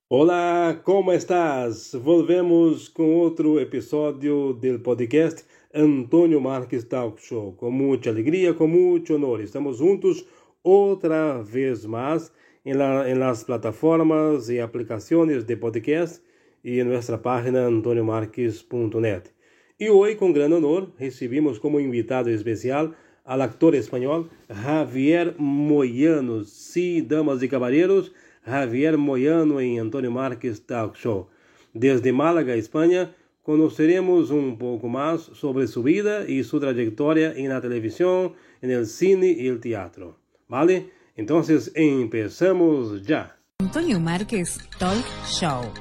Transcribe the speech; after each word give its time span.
Olá, 0.08 0.80
como 0.84 1.12
estás? 1.12 1.96
Volvemos 1.96 2.88
com 2.88 3.16
outro 3.16 3.60
episódio 3.60 4.54
do 4.54 4.78
podcast 4.78 5.44
Antônio 5.74 6.40
Marques 6.40 6.84
Talk 6.84 7.20
Show. 7.20 7.54
Com 7.54 7.72
muita 7.72 8.10
alegria, 8.10 8.54
com 8.54 8.68
muito 8.68 9.16
honor. 9.16 9.42
Estamos 9.42 9.80
juntos 9.80 10.24
outra 10.64 11.42
vez 11.42 11.84
mais 11.84 12.32
em, 12.64 12.74
la, 12.74 13.04
las 13.16 13.44
plataformas 13.44 14.50
e 14.50 14.60
aplicações 14.60 15.44
de 15.44 15.56
podcast 15.56 16.22
e 16.64 16.80
em 16.80 16.84
nossa 16.84 17.18
página 17.18 17.66
antoniomarques.net. 17.66 19.32
E 19.80 19.90
hoje, 19.90 20.16
com 20.16 20.32
grande 20.32 20.54
honor, 20.54 20.92
recebemos 20.96 21.58
como 21.58 21.80
invitado 21.80 22.30
especial 22.30 22.94
al 23.26 23.42
actor 23.42 23.74
espanhol 23.74 24.28
Javier 24.48 25.34
Moyano. 25.40 26.44
Sim, 26.44 27.04
damas 27.04 27.42
e 27.42 27.48
caballeros, 27.48 28.12
Javier 28.46 28.96
Moyano 28.96 29.60
em 29.60 29.80
Antônio 29.80 30.12
Marques 30.12 30.60
Talk 30.60 31.00
Show. 31.00 31.30
Desde 31.74 32.12
Málaga, 32.12 32.56
Espanha, 32.56 33.14
conoceremos 33.44 34.32
um 34.32 34.56
pouco 34.56 34.88
mais 34.88 35.22
sobre 35.22 35.68
sua 35.68 35.84
vida 35.84 36.26
e 36.28 36.44
sua 36.44 36.62
trajetória 36.62 37.36
na 37.48 37.60
televisão, 37.60 38.34
no 38.62 38.86
cine 38.86 39.34
e 39.34 39.52
no 39.52 39.60
teatro. 39.60 40.16
¿Vale? 40.48 40.90
Então, 41.18 41.42
empezamos 41.76 43.06
já. 43.06 43.36
Antonio 43.62 44.00
Marques 44.00 44.58
Talk 44.80 45.04
Show. 45.26 45.72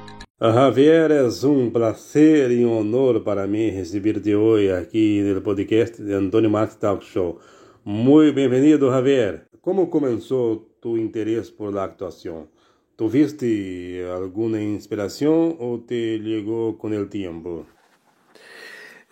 Javier, 0.40 1.12
é 1.12 1.22
um 1.46 1.70
prazer 1.70 2.50
e 2.50 2.64
um 2.64 2.78
honor 2.78 3.20
para 3.20 3.46
mim 3.46 3.70
receber-te 3.70 4.34
hoje 4.34 4.72
aqui 4.72 5.22
no 5.22 5.40
podcast 5.40 6.02
de 6.02 6.12
Antônio 6.12 6.50
Marques 6.50 6.76
Talk 6.76 7.04
Show. 7.04 7.38
Muito 7.84 8.34
bem-vindo, 8.34 8.90
Javier. 8.90 9.46
Como 9.60 9.86
começou 9.86 10.68
tu 10.80 10.98
interesse 10.98 11.52
por 11.52 11.72
la 11.72 11.84
actuación? 11.84 12.48
¿Tuviste 12.96 14.06
alguna 14.10 14.60
inspiración 14.60 15.56
o 15.58 15.82
te 15.86 16.18
llegó 16.18 16.78
con 16.78 16.92
el 16.92 17.08
tiempo? 17.08 17.66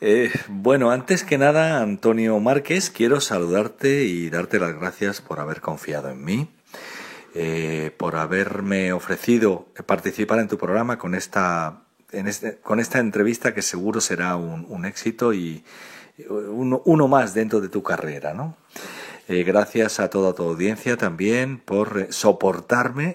Eh, 0.02 0.30
bueno, 0.48 0.90
antes 0.90 1.24
que 1.24 1.38
nada, 1.38 1.82
Antonio 1.82 2.38
Márquez, 2.40 2.90
quiero 2.90 3.20
saludarte 3.20 4.04
y 4.04 4.30
darte 4.30 4.58
las 4.58 4.74
gracias 4.74 5.20
por 5.20 5.40
haber 5.40 5.60
confiado 5.60 6.08
en 6.08 6.24
mí, 6.24 6.48
eh, 7.34 7.90
por 7.96 8.16
haberme 8.16 8.92
ofrecido 8.92 9.66
participar 9.86 10.38
en 10.38 10.48
tu 10.48 10.56
programa 10.56 10.98
con 10.98 11.14
esta, 11.14 11.82
en 12.12 12.28
este, 12.28 12.56
con 12.60 12.80
esta 12.80 12.98
entrevista 12.98 13.54
que 13.54 13.62
seguro 13.62 14.00
será 14.00 14.36
un, 14.36 14.84
éxito 14.86 15.34
y 15.34 15.64
uno, 16.28 16.80
uno, 16.84 17.08
más 17.08 17.34
dentro 17.34 17.60
de 17.60 17.68
tu 17.68 17.82
carrera, 17.82 18.32
¿no? 18.34 18.56
Eh, 19.30 19.44
gracias 19.44 20.00
a 20.00 20.10
toda 20.10 20.34
tu 20.34 20.42
audiencia 20.42 20.96
también 20.96 21.60
por 21.60 22.12
soportarme 22.12 23.14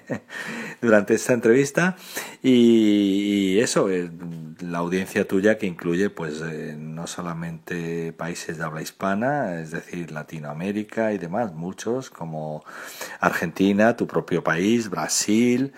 durante 0.80 1.14
esta 1.14 1.32
entrevista 1.32 1.96
y, 2.44 3.58
eso, 3.58 3.90
eh, 3.90 4.08
la 4.60 4.78
audiencia 4.78 5.26
tuya 5.26 5.58
que 5.58 5.66
incluye 5.66 6.10
pues 6.10 6.40
eh, 6.42 6.76
no 6.78 7.08
solamente 7.08 8.12
países 8.12 8.58
de 8.58 8.62
habla 8.62 8.82
hispana, 8.82 9.60
es 9.60 9.72
decir, 9.72 10.12
Latinoamérica 10.12 11.12
y 11.12 11.18
demás, 11.18 11.52
muchos 11.52 12.08
como 12.08 12.62
Argentina, 13.18 13.96
tu 13.96 14.06
propio 14.06 14.44
país, 14.44 14.90
Brasil, 14.90 15.72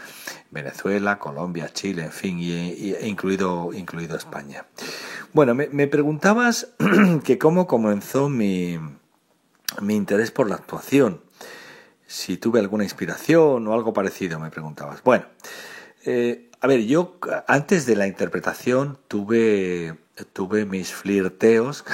Venezuela, 0.51 1.19
Colombia, 1.19 1.71
Chile, 1.73 2.03
en 2.03 2.13
fin, 2.13 2.39
y, 2.39 2.95
incluido, 3.01 3.73
incluido 3.73 4.15
España. 4.15 4.67
Bueno, 5.33 5.55
me, 5.55 5.69
me 5.69 5.87
preguntabas 5.87 6.75
que 7.25 7.39
cómo 7.39 7.67
comenzó 7.67 8.29
mi 8.29 8.79
mi 9.81 9.95
interés 9.95 10.31
por 10.31 10.49
la 10.49 10.57
actuación. 10.57 11.23
Si 12.07 12.37
tuve 12.37 12.61
alguna 12.61 12.85
inspiración 12.85 13.67
o 13.67 13.75
algo 13.75 13.93
parecido, 13.93 14.39
me 14.39 14.51
preguntabas. 14.51 15.03
Bueno, 15.03 15.27
eh, 16.05 16.51
a 16.61 16.67
ver, 16.67 16.81
yo 16.85 17.19
antes 17.47 17.87
de 17.87 17.97
la 17.97 18.07
interpretación 18.07 18.99
tuve, 19.09 19.99
tuve 20.33 20.65
mis 20.65 20.93
flirteos 20.93 21.85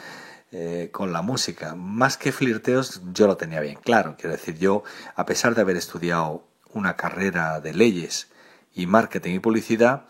eh, 0.52 0.90
con 0.92 1.12
la 1.12 1.22
música. 1.22 1.74
Más 1.74 2.16
que 2.16 2.32
flirteos, 2.32 3.02
yo 3.12 3.26
lo 3.26 3.36
tenía 3.36 3.60
bien 3.60 3.78
claro. 3.82 4.16
Quiero 4.18 4.36
decir, 4.36 4.58
yo, 4.58 4.82
a 5.14 5.26
pesar 5.26 5.54
de 5.54 5.62
haber 5.62 5.76
estudiado 5.76 6.44
una 6.72 6.96
carrera 6.96 7.60
de 7.60 7.74
leyes 7.74 8.28
y 8.74 8.86
marketing 8.86 9.34
y 9.34 9.38
publicidad, 9.40 10.06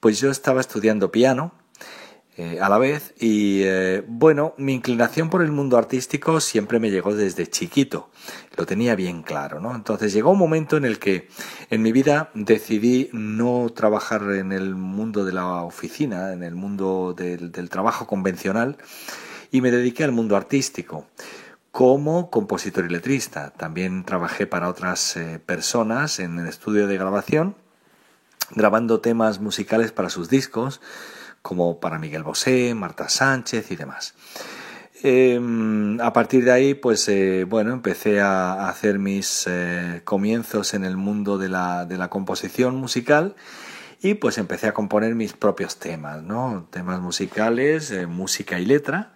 pues 0.00 0.20
yo 0.20 0.30
estaba 0.30 0.60
estudiando 0.60 1.10
piano 1.10 1.52
eh, 2.36 2.58
a 2.60 2.68
la 2.68 2.78
vez. 2.78 3.14
Y 3.20 3.62
eh, 3.62 4.02
bueno, 4.08 4.54
mi 4.58 4.74
inclinación 4.74 5.30
por 5.30 5.40
el 5.42 5.52
mundo 5.52 5.78
artístico 5.78 6.40
siempre 6.40 6.80
me 6.80 6.90
llegó 6.90 7.14
desde 7.14 7.46
chiquito. 7.46 8.10
Lo 8.56 8.66
tenía 8.66 8.96
bien 8.96 9.22
claro, 9.22 9.60
¿no? 9.60 9.72
Entonces 9.72 10.12
llegó 10.12 10.32
un 10.32 10.38
momento 10.38 10.76
en 10.76 10.84
el 10.84 10.98
que 10.98 11.28
en 11.70 11.82
mi 11.82 11.92
vida 11.92 12.30
decidí 12.34 13.08
no 13.12 13.68
trabajar 13.72 14.22
en 14.32 14.50
el 14.50 14.74
mundo 14.74 15.24
de 15.24 15.32
la 15.32 15.62
oficina, 15.62 16.32
en 16.32 16.42
el 16.42 16.56
mundo 16.56 17.14
del, 17.16 17.52
trabajo 17.70 18.08
convencional, 18.08 18.78
y 19.52 19.60
me 19.60 19.70
dediqué 19.70 20.02
al 20.02 20.10
mundo 20.10 20.36
artístico 20.36 21.06
como 21.70 22.30
compositor 22.30 22.84
y 22.84 22.88
letrista. 22.88 23.50
También 23.50 24.04
trabajé 24.04 24.48
para 24.48 24.68
otras 24.68 25.16
eh, 25.16 25.38
personas 25.38 26.18
en 26.18 26.40
el 26.40 26.48
estudio 26.48 26.88
de 26.88 26.98
grabación, 26.98 27.54
grabando 28.50 29.00
temas 29.00 29.38
musicales 29.38 29.92
para 29.92 30.10
sus 30.10 30.28
discos, 30.28 30.80
como 31.44 31.78
para 31.78 31.98
Miguel 31.98 32.22
Bosé, 32.22 32.74
Marta 32.74 33.10
Sánchez 33.10 33.70
y 33.70 33.76
demás. 33.76 34.14
Em, 35.02 36.00
a 36.00 36.10
partir 36.14 36.42
de 36.42 36.52
ahí, 36.52 36.72
pues 36.72 37.06
eh, 37.10 37.44
bueno, 37.46 37.74
empecé 37.74 38.22
a, 38.22 38.66
hacer 38.70 38.98
mis 38.98 39.44
eh, 39.46 40.00
comienzos 40.04 40.72
en 40.72 40.86
el 40.86 40.96
mundo 40.96 41.36
de 41.36 41.50
la, 41.50 41.84
de 41.84 41.98
la, 41.98 42.08
composición 42.08 42.76
musical 42.76 43.36
y 44.00 44.14
pues 44.14 44.38
empecé 44.38 44.68
a 44.68 44.72
componer 44.72 45.14
mis 45.14 45.34
propios 45.34 45.78
temas, 45.78 46.22
¿no? 46.22 46.66
Temas 46.70 47.00
musicales, 47.02 47.90
eh, 47.90 48.06
música 48.06 48.58
y 48.58 48.64
letra. 48.64 49.12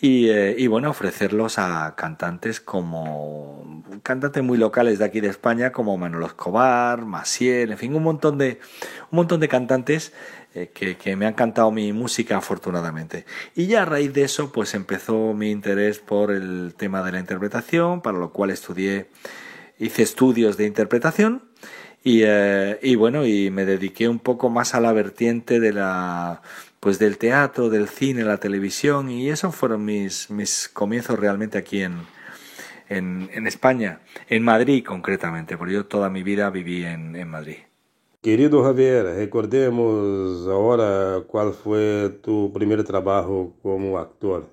Y, 0.00 0.30
y, 0.30 0.66
bueno, 0.66 0.90
ofrecerlos 0.90 1.58
a 1.58 1.94
cantantes 1.96 2.60
como 2.60 3.84
cantantes 4.02 4.42
muy 4.42 4.58
locales 4.58 4.98
de 4.98 5.04
aquí 5.04 5.20
de 5.20 5.28
España, 5.28 5.70
como 5.70 5.96
Manuel 5.96 6.24
Escobar, 6.24 7.04
Maciel, 7.04 7.70
en 7.70 7.78
fin, 7.78 7.94
un 7.94 8.02
montón 8.02 8.38
de, 8.38 8.58
un 9.10 9.16
montón 9.16 9.38
de 9.38 9.48
cantantes 9.48 10.12
eh, 10.54 10.70
que, 10.72 11.16
me 11.16 11.26
ha 11.26 11.30
encantado 11.30 11.70
mi 11.70 11.92
música 11.92 12.36
afortunadamente. 12.36 13.24
Y 13.54 13.66
ya 13.66 13.82
a 13.82 13.84
raíz 13.86 14.12
de 14.12 14.24
eso 14.24 14.52
pues 14.52 14.74
empezó 14.74 15.32
mi 15.32 15.50
interés 15.50 15.98
por 15.98 16.30
el 16.30 16.74
tema 16.76 17.02
de 17.02 17.12
la 17.12 17.20
interpretación, 17.20 18.02
para 18.02 18.18
lo 18.18 18.32
cual 18.32 18.50
estudié, 18.50 19.06
hice 19.78 20.02
estudios 20.02 20.56
de 20.58 20.66
interpretación 20.66 21.42
y, 22.04 22.22
eh, 22.24 22.94
bueno, 22.98 23.24
y 23.24 23.50
me 23.50 23.64
dediqué 23.64 24.08
un 24.08 24.18
poco 24.18 24.50
más 24.50 24.74
a 24.74 24.80
la 24.80 24.92
vertiente 24.92 25.60
de 25.60 25.72
la 25.72 26.42
pues 26.80 26.98
del 26.98 27.16
teatro, 27.16 27.70
del 27.70 27.88
cine, 27.88 28.24
la 28.24 28.38
televisión 28.38 29.08
y 29.08 29.30
esos 29.30 29.54
fueron 29.54 29.84
mis, 29.84 30.30
mis 30.30 30.68
comienzos 30.68 31.18
realmente 31.18 31.56
aquí 31.56 31.82
en, 31.82 32.00
en, 32.88 33.30
en 33.32 33.46
España, 33.46 34.00
en 34.28 34.42
Madrid 34.42 34.84
concretamente, 34.84 35.56
porque 35.56 35.74
yo 35.74 35.86
toda 35.86 36.10
mi 36.10 36.24
vida 36.24 36.50
viví 36.50 36.84
en, 36.84 37.14
en 37.14 37.28
Madrid. 37.28 37.58
Querido 38.22 38.62
Javier, 38.62 39.04
recordemos 39.16 40.46
ahora 40.46 41.24
cuál 41.26 41.54
fue 41.54 42.20
tu 42.22 42.52
primer 42.52 42.84
trabajo 42.84 43.56
como 43.62 43.98
actor. 43.98 44.48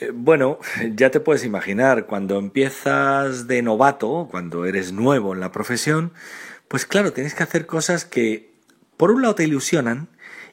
Eh, 0.00 0.12
bueno, 0.14 0.60
ya 0.94 1.10
te 1.10 1.18
puedes 1.18 1.44
imaginar, 1.44 2.06
cuando 2.06 2.38
empiezas 2.38 3.48
de 3.48 3.62
novato, 3.62 4.28
cuando 4.30 4.64
eres 4.64 4.92
nuevo 4.92 5.34
en 5.34 5.40
la 5.40 5.50
profesión, 5.50 6.12
pues 6.68 6.86
claro, 6.86 7.12
tienes 7.12 7.34
que 7.34 7.42
hacer 7.42 7.66
cosas 7.66 8.04
que 8.04 8.54
por 8.96 9.10
un 9.10 9.22
lado 9.22 9.34
te 9.34 9.42
ilusionan 9.42 10.06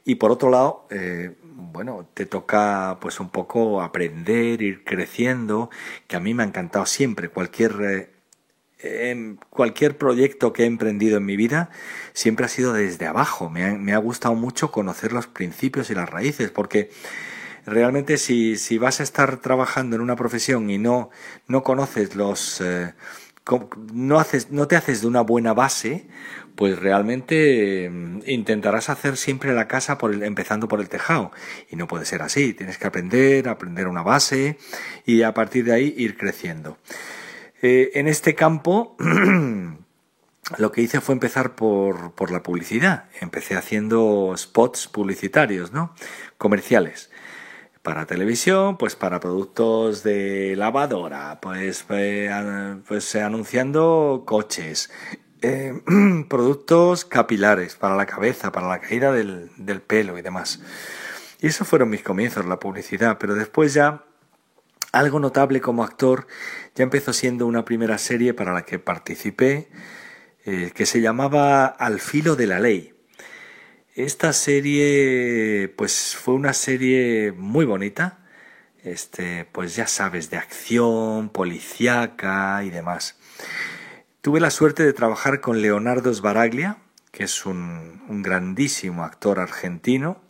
y 0.04 0.16
por 0.16 0.32
otro 0.32 0.50
lado, 0.50 0.88
eh, 0.90 1.36
bueno, 1.44 2.10
te 2.16 2.26
toca 2.26 2.98
pues 3.00 3.20
un 3.20 3.30
poco 3.30 3.84
aprender, 3.84 4.64
ir 4.64 4.84
creciendo, 4.84 5.70
que 6.08 6.16
a 6.16 6.20
mí 6.20 6.34
me 6.34 6.42
ha 6.42 6.48
encantado 6.48 6.88
siempre 6.88 7.30
cualquier 7.30 7.72
eh, 7.84 8.21
en 8.84 9.40
cualquier 9.50 9.98
proyecto 9.98 10.54
que 10.54 10.64
he 10.64 10.66
emprendido 10.66 11.18
en 11.18 11.26
mi 11.26 11.36
vida 11.36 11.70
siempre 12.14 12.46
ha 12.46 12.50
sido 12.50 12.74
desde 12.74 13.06
abajo. 13.08 13.50
Me 13.50 13.94
ha, 13.94 13.98
gustado 13.98 14.36
mucho 14.36 14.72
conocer 14.72 15.14
los 15.14 15.28
principios 15.28 15.90
y 15.90 15.96
las 15.96 16.10
raíces, 16.10 16.52
porque 16.52 16.90
realmente 17.66 18.18
si, 18.18 18.58
si, 18.58 18.78
vas 18.78 19.00
a 19.00 19.04
estar 19.04 19.38
trabajando 19.38 19.96
en 19.96 20.02
una 20.02 20.16
profesión 20.16 20.70
y 20.70 20.78
no, 20.78 21.12
no 21.48 21.64
conoces 21.64 22.16
los, 22.16 22.62
eh, 22.62 22.94
no, 23.94 24.20
haces, 24.20 24.52
no 24.52 24.68
te 24.68 24.76
haces 24.76 25.02
de 25.02 25.08
una 25.08 25.22
buena 25.22 25.54
base, 25.54 26.08
pues 26.56 26.80
realmente 26.80 27.90
mm, 27.90 28.22
intentarás 28.28 28.90
hacer 28.90 29.18
siempre 29.18 29.54
la 29.54 29.68
casa 29.68 29.98
por 29.98 30.24
empezando 30.24 30.68
por 30.68 30.80
el 30.80 30.90
tejado. 30.90 31.32
Y 31.70 31.76
no 31.76 31.88
puede 31.88 32.06
ser 32.06 32.22
así. 32.22 32.54
Tienes 32.54 32.78
que 32.78 32.88
aprender, 32.88 33.50
aprender 33.50 33.88
una 33.88 34.04
base 34.04 34.58
y 35.06 35.24
a 35.24 35.34
partir 35.34 35.66
de 35.66 35.74
ahí 35.74 35.94
ir 35.98 36.18
creciendo. 36.18 36.78
Eh, 37.62 37.92
en 37.94 38.08
este 38.08 38.34
campo 38.34 38.96
lo 40.58 40.72
que 40.72 40.82
hice 40.82 41.00
fue 41.00 41.14
empezar 41.14 41.56
por, 41.56 42.14
por, 42.14 42.32
la 42.32 42.42
publicidad. 42.42 43.06
Empecé 43.20 43.56
haciendo 43.56 44.34
spots 44.36 44.88
publicitarios, 44.88 45.72
¿no? 45.72 45.94
Comerciales. 46.38 47.12
Para 47.84 48.06
televisión, 48.06 48.78
pues 48.78 48.96
para 48.96 49.20
productos 49.20 50.04
de 50.04 50.56
lavadora, 50.56 51.40
pues, 51.42 51.86
eh, 51.90 52.78
pues 52.88 53.16
anunciando 53.16 54.24
coches, 54.26 54.92
eh, 55.42 55.82
productos 56.30 57.06
capilares 57.06 57.76
para 57.76 57.96
la 57.96 58.06
cabeza, 58.06 58.52
para 58.52 58.68
la 58.68 58.80
caída 58.80 59.12
del, 59.12 59.52
del 59.58 59.82
pelo 59.82 60.18
y 60.18 60.22
demás. 60.22 60.62
Y 61.40 61.48
esos 61.48 61.68
fueron 61.68 61.90
mis 61.90 62.04
comienzos, 62.04 62.46
la 62.46 62.60
publicidad, 62.60 63.18
pero 63.20 63.34
después 63.34 63.74
ya 63.74 64.04
algo 64.92 65.20
notable 65.20 65.62
como 65.62 65.84
actor 65.84 66.28
ya 66.76 66.84
empezó 66.84 67.14
siendo 67.14 67.48
una 67.48 67.66
primera 67.66 67.98
serie 67.98 68.34
para 68.34 68.54
la 68.54 68.64
que 68.64 68.80
participé 68.80 69.70
eh, 70.46 70.72
que 70.74 70.86
se 70.86 71.02
llamaba 71.02 71.66
Al 71.66 72.00
filo 72.00 72.36
de 72.36 72.48
la 72.48 72.60
ley. 72.60 72.94
Esta 73.94 74.34
serie 74.34 75.72
pues 75.78 76.16
fue 76.16 76.34
una 76.34 76.54
serie 76.54 77.32
muy 77.34 77.66
bonita, 77.66 78.20
este, 78.84 79.46
pues 79.52 79.76
ya 79.76 79.86
sabes, 79.86 80.30
de 80.30 80.38
acción, 80.38 81.30
policíaca 81.30 82.64
y 82.64 82.70
demás. 82.70 83.18
Tuve 84.22 84.40
la 84.40 84.50
suerte 84.50 84.84
de 84.84 84.94
trabajar 84.94 85.42
con 85.42 85.62
Leonardo 85.62 86.14
Sbaraglia, 86.14 86.78
que 87.12 87.26
es 87.26 87.46
un, 87.46 88.22
grandísimo 88.24 89.04
actor 89.04 89.40
argentino, 89.40 90.22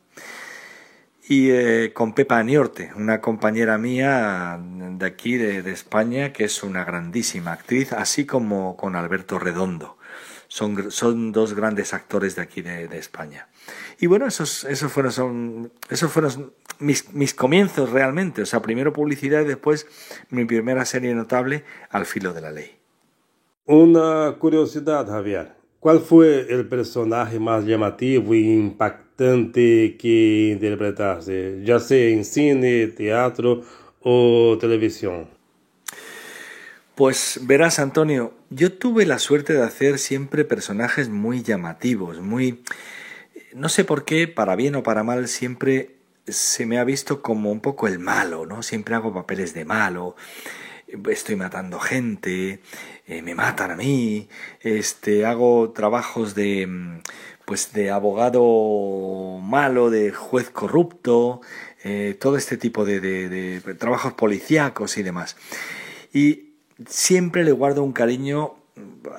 y 1.32 1.50
eh, 1.50 1.94
con 1.94 2.12
Pepa 2.12 2.40
Aniorte, 2.40 2.92
una 2.98 3.22
compañera 3.22 3.78
mía 3.78 4.60
de 4.62 5.06
aquí, 5.06 5.38
de, 5.38 5.60
España, 5.72 6.34
que 6.34 6.44
es 6.44 6.62
una 6.62 6.84
grandísima 6.84 7.54
actriz, 7.54 7.94
así 7.94 8.26
como 8.26 8.76
con 8.76 8.98
Alberto 8.98 9.40
Redondo. 9.40 9.98
Son, 10.50 10.92
son 10.92 11.32
dos 11.32 11.54
grandes 11.54 11.94
actores 11.94 12.36
de 12.36 12.42
aquí 12.42 12.62
de, 12.62 12.98
España. 12.98 13.48
Y 13.98 14.08
bueno, 14.08 14.28
esos, 14.28 14.66
esos 14.66 14.92
fueron, 14.92 15.14
son, 15.14 15.72
esos 15.90 16.12
fueron 16.12 16.52
mis, 16.80 17.14
mis 17.14 17.34
comienzos 17.34 17.92
realmente. 17.92 18.42
O 18.42 18.46
sea, 18.46 18.62
primero 18.62 18.92
publicidad 18.92 19.44
y 19.44 19.46
después 19.46 19.88
mi 20.32 20.44
primera 20.44 20.84
serie 20.84 21.16
notable, 21.16 21.64
Al 21.92 22.06
filo 22.06 22.34
de 22.34 22.42
la 22.42 22.52
ley. 22.52 22.78
Una 23.68 24.36
curiosidad, 24.38 25.08
Javier. 25.08 25.54
¿Cuál 25.80 26.02
fue 26.02 26.48
el 26.50 26.68
personaje 26.68 27.40
más 27.40 27.64
llamativo 27.64 28.34
e 28.34 28.40
impactante 28.40 29.11
que 29.98 30.50
interpretaste, 30.52 31.62
ya 31.64 31.80
sea 31.80 32.10
en 32.10 32.26
cine, 32.26 32.88
teatro 32.88 33.64
o 34.02 34.58
televisión? 34.60 35.28
Pues 36.96 37.40
verás, 37.44 37.80
Antonio, 37.80 38.34
yo 38.50 38.74
tuve 38.74 39.06
la 39.06 39.20
suerte 39.20 39.54
de 39.54 39.64
hacer 39.64 40.00
siempre 40.00 40.46
personajes 40.46 41.10
muy 41.10 41.42
llamativos, 41.42 42.20
muy... 42.20 42.64
No 43.54 43.70
sé 43.70 43.84
por 43.84 44.06
qué, 44.06 44.28
para 44.28 44.56
bien 44.56 44.76
o 44.76 44.84
para 44.84 45.04
mal, 45.04 45.28
siempre 45.28 45.96
se 46.28 46.66
me 46.66 46.80
ha 46.80 46.84
visto 46.84 47.22
como 47.22 47.52
un 47.52 47.60
poco 47.60 47.88
el 47.88 48.00
malo, 48.00 48.46
¿no? 48.46 48.64
Siempre 48.64 48.96
hago 48.96 49.14
papeles 49.14 49.54
de 49.54 49.66
malo 49.66 50.16
estoy 51.10 51.36
matando 51.36 51.80
gente, 51.80 52.62
eh, 53.06 53.22
me 53.22 53.36
matan 53.36 53.72
a 53.72 53.76
mí, 53.76 54.28
este, 54.62 55.26
hago 55.26 55.72
trabajos 55.72 56.36
de, 56.36 56.68
mm, 56.68 57.02
pues 57.52 57.74
de 57.74 57.92
abogado 57.92 59.40
malo, 59.42 59.90
de 59.90 60.14
juez 60.14 60.50
corrupto, 60.50 61.42
eh, 61.84 62.16
todo 62.18 62.38
este 62.38 62.56
tipo 62.56 62.86
de, 62.86 63.02
de, 63.02 63.60
trabajos 63.74 64.14
policíacos 64.14 64.98
y 64.98 65.04
demás. 65.04 65.36
Y 66.14 66.54
siempre 66.88 67.44
le 67.44 67.52
guardo 67.52 67.84
un 67.84 67.92
cariño 67.92 68.54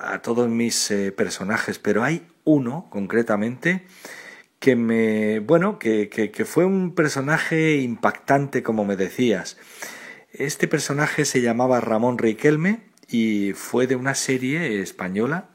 a 0.01 0.23
todos 0.23 0.49
mis 0.49 0.89
eh, 0.89 1.11
personajes, 1.11 1.77
pero 1.77 2.03
hay 2.03 2.25
uno 2.43 2.87
concretamente 2.89 3.85
que 4.57 4.75
me, 4.75 5.37
bueno, 5.37 5.77
que, 5.77 6.09
que, 6.09 6.31
que 6.31 6.43
fue 6.43 6.65
un 6.65 6.95
personaje 6.95 7.75
impactante, 7.75 8.63
como 8.63 8.83
me 8.83 8.95
decías. 8.95 9.57
Este 10.31 10.67
personaje 10.67 11.25
se 11.25 11.41
llamaba 11.41 11.81
Ramón 11.81 12.17
Riquelme 12.17 12.79
y 13.07 13.53
fue 13.53 13.85
de 13.85 13.95
una 13.95 14.15
serie 14.15 14.81
española 14.81 15.52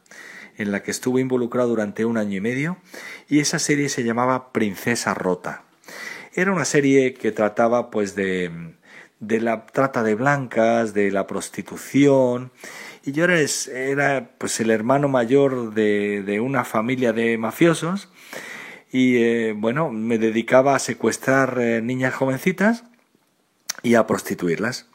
en 0.59 0.71
la 0.73 0.83
que 0.83 0.91
estuvo 0.91 1.19
involucrado 1.19 1.71
durante 1.71 2.05
un 2.05 2.19
año 2.19 2.37
y 2.37 2.41
medio 2.41 2.77
y 3.29 3.41
esa 3.41 3.59
serie 3.59 3.89
se 3.89 4.05
llamaba 4.05 4.53
Princesa 4.53 5.15
Rota. 5.15 5.65
Era 6.35 6.53
una 6.53 6.65
serie 6.65 7.15
que 7.15 7.33
trataba 7.33 7.91
pues 7.91 8.15
de, 8.15 8.75
de 9.21 9.41
la 9.41 9.65
trata 9.67 10.03
de 10.03 10.15
blancas, 10.15 10.93
de 10.93 11.11
la 11.11 11.27
prostitución 11.27 12.53
y 13.05 13.13
yo 13.13 13.25
era, 13.25 13.39
era 13.73 14.31
pues 14.37 14.61
el 14.61 14.71
hermano 14.71 15.09
mayor 15.09 15.73
de, 15.73 16.23
de 16.23 16.41
una 16.41 16.65
familia 16.65 17.13
de 17.13 17.39
mafiosos 17.39 18.11
y 18.91 19.17
eh, 19.17 19.55
bueno, 19.57 19.91
me 19.91 20.19
dedicaba 20.19 20.75
a 20.75 20.79
secuestrar 20.79 21.59
eh, 21.61 21.83
niñas 21.83 22.15
jovencitas 22.15 22.85
y 23.83 23.95
a 23.95 24.07
prostituirlas. 24.07 24.87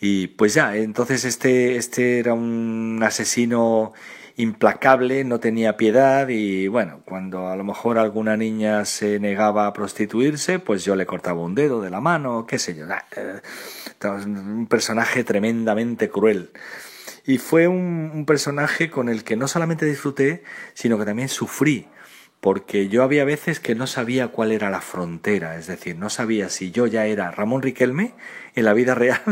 Y 0.00 0.28
pues 0.28 0.54
ya, 0.54 0.76
entonces 0.76 1.24
este, 1.24 1.76
este 1.76 2.18
era 2.18 2.34
un 2.34 3.00
asesino 3.04 3.92
implacable, 4.36 5.24
no 5.24 5.40
tenía 5.40 5.76
piedad 5.76 6.28
y 6.28 6.68
bueno, 6.68 7.02
cuando 7.04 7.48
a 7.48 7.56
lo 7.56 7.64
mejor 7.64 7.98
alguna 7.98 8.36
niña 8.36 8.84
se 8.84 9.20
negaba 9.20 9.66
a 9.66 9.72
prostituirse, 9.72 10.58
pues 10.58 10.84
yo 10.84 10.96
le 10.96 11.06
cortaba 11.06 11.40
un 11.40 11.54
dedo 11.54 11.80
de 11.80 11.90
la 11.90 12.00
mano, 12.00 12.46
qué 12.46 12.58
sé 12.58 12.74
yo. 12.74 12.86
Eh, 13.16 13.40
un 14.26 14.66
personaje 14.66 15.24
tremendamente 15.24 16.08
cruel. 16.08 16.50
Y 17.24 17.38
fue 17.38 17.68
un, 17.68 18.10
un 18.12 18.26
personaje 18.26 18.90
con 18.90 19.08
el 19.08 19.22
que 19.22 19.36
no 19.36 19.46
solamente 19.46 19.86
disfruté, 19.86 20.42
sino 20.74 20.98
que 20.98 21.04
también 21.04 21.28
sufrí 21.28 21.88
porque 22.42 22.88
yo 22.88 23.04
había 23.04 23.24
veces 23.24 23.60
que 23.60 23.76
no 23.76 23.86
sabía 23.86 24.32
cuál 24.32 24.50
era 24.50 24.68
la 24.68 24.80
frontera, 24.80 25.56
es 25.56 25.68
decir, 25.68 25.96
no 25.96 26.10
sabía 26.10 26.48
si 26.48 26.72
yo 26.72 26.88
ya 26.88 27.06
era 27.06 27.30
Ramón 27.30 27.62
Riquelme 27.62 28.14
en 28.56 28.64
la 28.64 28.74
vida 28.74 28.94
real 28.96 29.22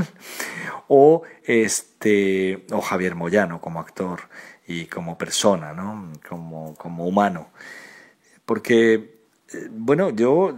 o 0.86 1.24
este 1.42 2.64
o 2.70 2.80
Javier 2.80 3.16
Moyano 3.16 3.60
como 3.60 3.80
actor 3.80 4.28
y 4.70 4.86
como 4.86 5.18
persona, 5.18 5.72
¿no? 5.72 6.12
Como, 6.28 6.76
como 6.76 7.04
humano. 7.04 7.48
Porque 8.46 9.18
eh, 9.52 9.68
bueno, 9.70 10.10
yo 10.10 10.56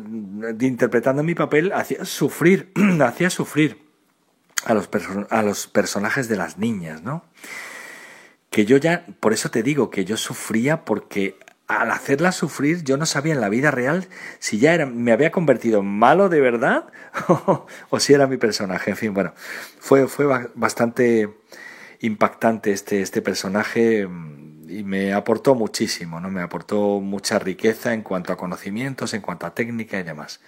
interpretando 0.61 1.23
mi 1.23 1.35
papel 1.35 1.73
hacía 1.73 2.05
sufrir, 2.05 2.73
hacía 3.03 3.31
sufrir 3.31 3.79
a 4.67 4.75
los, 4.75 4.91
a 5.31 5.43
los 5.43 5.67
personajes 5.67 6.29
de 6.29 6.37
las 6.37 6.59
niñas, 6.59 7.03
¿no? 7.03 7.25
Que 8.51 8.67
yo 8.67 8.77
ya, 8.77 9.07
por 9.19 9.33
eso 9.33 9.51
te 9.51 9.63
digo 9.63 9.89
que 9.89 10.05
yo 10.05 10.19
sufría 10.19 10.85
porque 10.85 11.39
al 11.67 11.91
hacerla 11.91 12.33
sufrir, 12.33 12.85
yo 12.85 12.99
no 12.99 13.07
sabía 13.07 13.33
en 13.33 13.41
la 13.41 13.49
vida 13.49 13.71
real 13.71 14.09
si 14.41 14.59
ya 14.59 14.75
era, 14.75 14.85
me 14.85 15.11
había 15.11 15.31
convertido 15.31 15.81
en 15.81 15.87
malo 15.87 16.29
de 16.29 16.43
verdad 16.43 16.89
o, 17.89 17.99
si 17.99 18.13
era 18.13 18.27
mi 18.27 18.37
personaje. 18.37 18.91
En 18.91 18.99
fin, 18.99 19.15
bueno, 19.15 19.33
fue, 19.81 20.07
fue 20.07 20.27
bastante 20.55 21.31
impactante 22.03 22.73
este, 22.73 23.01
este 23.01 23.23
personaje 23.23 24.07
mm, 24.07 24.71
y 24.71 24.85
me 24.85 25.13
aportó 25.13 25.55
muchísimo, 25.55 26.21
¿no? 26.21 26.31
Me 26.31 26.43
aportó 26.43 27.01
mucha 27.01 27.39
riqueza 27.39 27.95
en 27.95 28.03
cuanto 28.03 28.33
a 28.33 28.37
conocimientos, 28.37 29.15
en 29.15 29.23
cuanto 29.23 29.47
a 29.47 29.55
técnica 29.55 29.99
y 29.99 30.03
demás. 30.03 30.41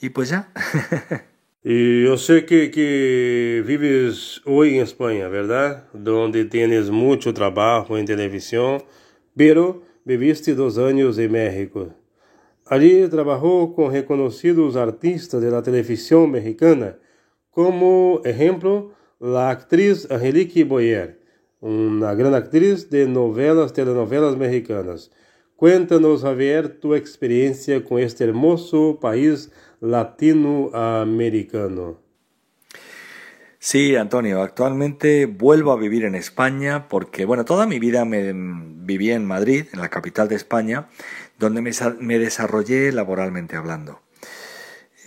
Y 0.00 0.10
pues 0.10 0.30
ya. 0.30 0.52
y 1.64 2.04
yo 2.04 2.16
sé 2.16 2.44
que, 2.44 2.70
que 2.70 3.62
vives 3.66 4.42
hoy 4.44 4.76
en 4.76 4.82
España, 4.82 5.28
¿verdad? 5.28 5.88
Donde 5.92 6.44
tienes 6.44 6.90
mucho 6.90 7.34
trabajo 7.34 7.98
en 7.98 8.06
televisión, 8.06 8.82
pero 9.36 9.82
viviste 10.04 10.54
dos 10.54 10.78
años 10.78 11.18
en 11.18 11.32
México. 11.32 11.94
Allí 12.66 13.08
trabajó 13.08 13.74
con 13.74 13.92
reconocidos 13.92 14.76
artistas 14.76 15.40
de 15.40 15.50
la 15.50 15.62
televisión 15.62 16.30
mexicana, 16.30 16.96
como 17.50 18.20
ejemplo 18.24 18.95
la 19.18 19.50
actriz 19.50 20.08
Angelique 20.10 20.64
Boyer, 20.64 21.20
una 21.60 22.14
gran 22.14 22.34
actriz 22.34 22.90
de 22.90 23.06
novelas, 23.06 23.72
telenovelas 23.72 24.36
mexicanas. 24.36 25.10
Cuéntanos, 25.56 26.22
Javier, 26.22 26.80
tu 26.80 26.94
experiencia 26.94 27.82
con 27.82 27.98
este 27.98 28.24
hermoso 28.24 29.00
país 29.00 29.50
latinoamericano. 29.80 32.04
Sí, 33.58 33.96
Antonio, 33.96 34.42
actualmente 34.42 35.26
vuelvo 35.26 35.72
a 35.72 35.76
vivir 35.76 36.04
en 36.04 36.14
España 36.14 36.86
porque, 36.88 37.24
bueno, 37.24 37.44
toda 37.44 37.66
mi 37.66 37.80
vida 37.80 38.04
me 38.04 38.32
viví 38.32 39.10
en 39.10 39.24
Madrid, 39.24 39.64
en 39.72 39.80
la 39.80 39.88
capital 39.88 40.28
de 40.28 40.36
España, 40.36 40.88
donde 41.38 41.62
me, 41.62 42.18
desarrollé 42.18 42.92
laboralmente 42.92 43.56
hablando. 43.56 44.05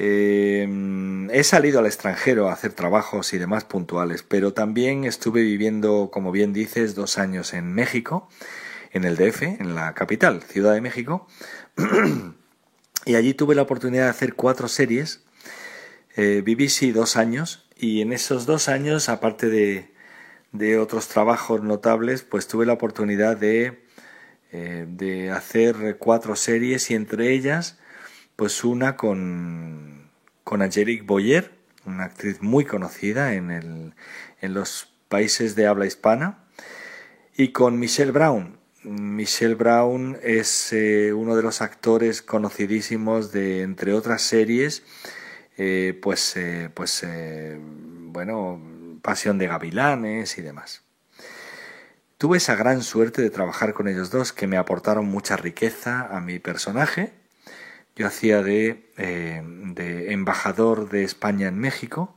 Em, 0.01 1.29
he 1.29 1.43
salido 1.43 1.79
al 1.79 1.85
extranjero 1.85 2.47
a 2.47 2.53
hacer 2.53 2.71
trabajos 2.71 3.33
y 3.33 3.37
demás 3.37 3.65
puntuales, 3.65 4.23
pero 4.23 4.53
también 4.53 5.03
estuve 5.03 5.41
viviendo, 5.41 6.09
como 6.09 6.31
bien 6.31 6.53
dices, 6.53 6.95
dos 6.95 7.17
años 7.17 7.53
en 7.53 7.73
México, 7.73 8.29
en 8.93 9.03
el 9.03 9.17
DF, 9.17 9.43
en 9.59 9.75
la 9.75 9.93
capital, 9.95 10.41
Ciudad 10.41 10.73
de 10.73 10.79
México, 10.79 11.27
y 13.05 13.15
allí 13.15 13.33
tuve 13.33 13.55
la 13.55 13.63
oportunidad 13.63 14.05
de 14.05 14.11
hacer 14.11 14.35
cuatro 14.35 14.69
series. 14.69 15.25
Eh, 16.15 16.41
viví 16.45 16.69
sí 16.69 16.93
dos 16.93 17.17
años 17.17 17.67
y 17.75 17.99
en 17.99 18.13
esos 18.13 18.45
dos 18.45 18.69
años, 18.69 19.09
aparte 19.09 19.49
de, 19.49 19.91
de 20.53 20.77
otros 20.77 21.09
trabajos 21.09 21.61
notables, 21.61 22.23
pues 22.23 22.47
tuve 22.47 22.65
la 22.65 22.73
oportunidad 22.73 23.35
de, 23.35 23.83
eh, 24.53 24.85
de 24.87 25.29
hacer 25.31 25.97
cuatro 25.99 26.37
series 26.37 26.89
y 26.89 26.95
entre 26.95 27.33
ellas, 27.33 27.79
pues 28.39 28.63
una 28.63 28.95
con, 28.95 30.09
con 30.45 30.61
Angelique 30.61 31.03
Boyer, 31.03 31.51
una 31.85 32.05
actriz 32.05 32.41
muy 32.41 32.63
conocida 32.63 33.33
en, 33.33 33.51
el, 33.51 33.93
en 34.39 34.53
los 34.53 34.93
países 35.09 35.57
de 35.57 35.67
habla 35.67 35.85
hispana, 35.85 36.45
y 37.35 37.51
con 37.51 37.77
Michelle 37.79 38.13
Brown. 38.13 38.57
Michelle 38.83 39.55
Brown 39.55 40.17
es 40.23 40.71
eh, 40.71 41.11
uno 41.11 41.35
de 41.35 41.43
los 41.43 41.61
actores 41.61 42.21
conocidísimos 42.21 43.33
de, 43.33 43.61
entre 43.61 43.91
otras 43.91 44.21
series, 44.21 44.83
eh, 45.57 45.99
pues, 46.01 46.39
pues 46.73 47.05
bueno, 48.05 48.61
Pasión 49.01 49.37
de 49.37 49.47
Gavilanes 49.47 50.37
y 50.37 50.41
demás. 50.41 50.83
Tuve 52.17 52.37
esa 52.37 52.55
gran 52.55 52.83
suerte 52.83 53.21
de 53.21 53.31
trabajar 53.31 53.73
con 53.73 53.89
ellos 53.89 54.11
dos 54.11 54.31
que 54.31 54.47
me 54.47 54.55
aportaron 54.55 55.07
mucha 55.07 55.35
riqueza 55.35 56.07
a 56.07 56.21
mi 56.21 56.39
personaje. 56.39 57.18
Yo 57.99 58.07
hacía 58.07 58.41
de, 58.41 58.89
eh, 58.95 59.43
de 59.43 60.13
embajador 60.13 60.89
de 60.89 61.03
España 61.03 61.49
en 61.49 61.59
México 61.59 62.15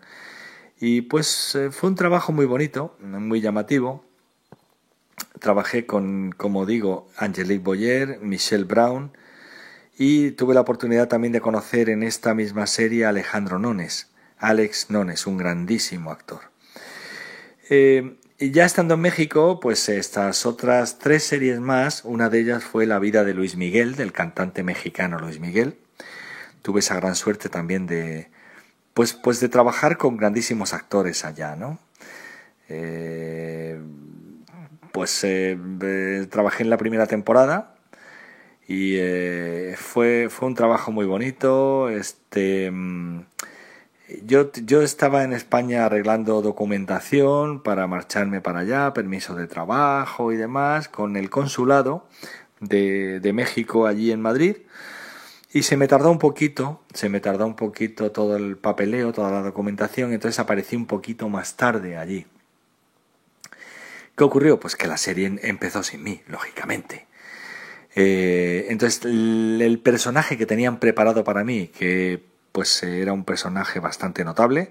y 0.79 1.01
pues 1.03 1.57
eh, 1.57 1.73
fue 1.73 1.91
un 1.91 1.97
trabajo 1.97 2.31
muy 2.31 2.47
bonito, 2.47 2.97
muy 3.01 3.41
llamativo. 3.41 4.05
Trabajé 5.41 5.85
con, 5.85 6.31
como 6.37 6.67
digo, 6.67 7.09
Angelique 7.17 7.65
Boyer, 7.65 8.21
Michelle 8.21 8.62
Brown 8.62 9.11
y 9.99 10.31
tuve 10.31 10.55
la 10.55 10.61
oportunidad 10.61 11.09
también 11.09 11.33
de 11.33 11.41
conocer 11.41 11.89
en 11.89 12.05
esta 12.05 12.33
misma 12.33 12.69
serie 12.69 13.05
a 13.05 13.09
Alejandro 13.09 13.59
Nones, 13.59 14.12
Alex 14.39 14.89
Nones, 14.89 15.27
un 15.27 15.37
grandísimo 15.37 16.12
actor. 16.12 16.43
Eh, 17.71 18.21
y 18.43 18.51
ya 18.51 18.65
estando 18.65 18.95
en 18.95 19.01
México, 19.01 19.61
pues 19.61 19.89
estas 19.89 20.47
otras 20.47 20.99
tres 20.99 21.23
series 21.23 21.61
más, 21.61 22.05
una 22.05 22.29
de 22.29 22.41
ellas 22.41 22.65
fue 22.65 22.87
La 22.87 22.99
vida 22.99 23.23
de 23.23 23.35
Luis 23.35 23.55
Miguel, 23.55 23.95
del 23.95 24.11
cantante 24.11 24.65
mexicano 24.65 25.21
Luis 25.21 25.39
Miguel. 25.39 25.77
Tuve 26.61 26.81
esa 26.81 26.97
gran 26.97 27.15
suerte 27.15 27.49
también 27.49 27.87
de, 27.87 28.31
pues, 28.95 29.13
pues 29.13 29.39
de 29.39 29.49
trabajar 29.49 29.97
con 29.97 30.17
grandísimos 30.17 30.75
actores 30.75 31.25
allá, 31.25 31.55
¿no? 31.55 31.79
Eh, 32.69 33.81
pues 34.91 35.21
eh, 35.23 35.57
trabajé 36.29 36.65
en 36.65 36.71
la 36.71 36.79
primera 36.79 37.07
temporada 37.07 37.77
y 38.67 38.97
fue, 39.77 40.27
fue 40.31 40.49
un 40.49 40.57
trabajo 40.57 40.91
muy 40.91 41.07
bonito. 41.07 41.91
Este, 41.91 42.73
mm, 42.73 43.21
yo, 44.25 44.52
yo 44.52 44.83
estaba 44.83 45.25
en 45.25 45.33
España 45.33 45.87
arreglando 45.87 46.42
documentación 46.42 47.62
para 47.62 47.87
marcharme 47.87 48.40
para 48.40 48.61
allá, 48.61 48.92
permiso 48.92 49.35
de 49.35 49.47
trabajo 49.47 50.33
y 50.33 50.37
demás, 50.37 50.88
con 50.88 51.16
el 51.16 51.31
consulado 51.31 52.07
de, 52.61 53.21
de 53.21 53.33
México 53.33 53.87
allí 53.87 54.12
en 54.12 54.21
Madrid. 54.21 54.57
Y 55.52 55.64
se 55.64 55.76
me 55.76 55.87
tardó 55.88 56.11
un 56.11 56.19
poquito, 56.19 56.81
se 56.95 57.09
me 57.09 57.21
tardó 57.21 57.47
un 57.47 57.57
poquito 57.57 58.11
todo 58.11 58.37
el 58.37 58.57
papeleo, 58.57 59.12
toda 59.12 59.31
la 59.31 59.42
documentación, 59.42 60.12
entonces 60.12 60.38
aparecí 60.38 60.76
un 60.76 60.87
poquito 60.87 61.28
más 61.28 61.57
tarde 61.57 61.99
allí. 61.99 62.26
¿Qué 64.16 64.25
ocurrió? 64.25 64.59
Pues 64.61 64.76
que 64.76 64.87
la 64.87 64.97
serie 64.97 65.38
empezó 65.42 65.83
sin 65.83 66.02
mí, 66.02 66.23
lógicamente. 66.26 67.07
Eh, 67.95 68.66
entonces 68.71 69.04
el 69.04 69.81
personaje 69.83 70.38
que 70.38 70.47
tenían 70.47 70.78
preparado 70.78 71.25
para 71.25 71.45
mí, 71.45 71.69
que 71.69 72.32
pues 72.53 72.83
eh, 72.83 73.03
era 73.03 73.13
un 73.13 73.25
personaje 73.25 73.81
bastante 73.81 74.25
notable, 74.25 74.71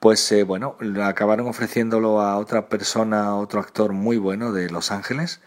pues 0.00 0.30
eh, 0.32 0.44
bueno, 0.44 0.76
acabaron 1.02 1.48
ofreciéndolo 1.48 2.20
a 2.20 2.38
otra 2.38 2.68
persona, 2.68 3.26
a 3.26 3.34
otro 3.34 3.60
actor 3.60 3.92
muy 3.92 4.16
bueno 4.16 4.52
de 4.52 4.70
Los 4.70 4.90
Ángeles. 4.90 5.40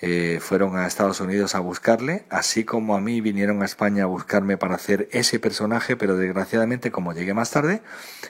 Eh, 0.00 0.38
fueron 0.40 0.76
a 0.76 0.86
Estados 0.86 1.20
Unidos 1.20 1.56
a 1.56 1.58
buscarle, 1.58 2.24
así 2.30 2.62
como 2.62 2.94
a 2.94 3.00
mí 3.00 3.20
vinieron 3.20 3.62
a 3.62 3.64
España 3.64 4.04
a 4.04 4.06
buscarme 4.06 4.56
para 4.56 4.76
hacer 4.76 5.08
ese 5.10 5.40
personaje, 5.40 5.96
pero 5.96 6.16
desgraciadamente 6.16 6.92
como 6.92 7.12
llegué 7.12 7.34
más 7.34 7.50
tarde, 7.50 7.82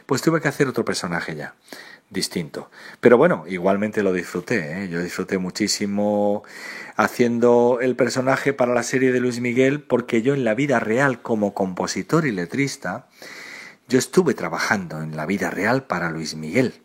pues 0.07 0.23
tuve 0.23 0.41
que 0.41 0.49
hacer 0.49 0.67
otro 0.67 0.87
personaje 0.87 1.37
ya 1.37 1.55
distinto. 2.11 2.71
Pero 3.01 3.19
bueno, 3.19 3.45
igualmente 3.47 4.03
lo 4.03 4.13
disfruté, 4.13 4.85
¿eh? 4.85 4.89
yo 4.89 5.03
disfruté 5.03 5.39
muchísimo 5.39 6.43
haciendo 6.97 7.79
el 7.81 7.97
personaje 7.97 8.53
para 8.53 8.75
la 8.75 8.83
serie 8.83 9.13
de 9.13 9.21
Luis 9.21 9.41
Miguel 9.41 9.83
porque 9.83 10.23
yo 10.23 10.35
en 10.35 10.45
la 10.45 10.55
vida 10.55 10.81
real 10.81 11.21
como 11.21 11.55
compositor 11.55 12.27
y 12.27 12.33
letrista, 12.33 13.09
yo 13.89 13.99
estuve 13.99 14.35
trabajando 14.35 15.03
en 15.03 15.17
la 15.17 15.27
vida 15.27 15.51
real 15.51 15.85
para 15.85 16.11
Luis 16.11 16.35
Miguel. 16.35 16.83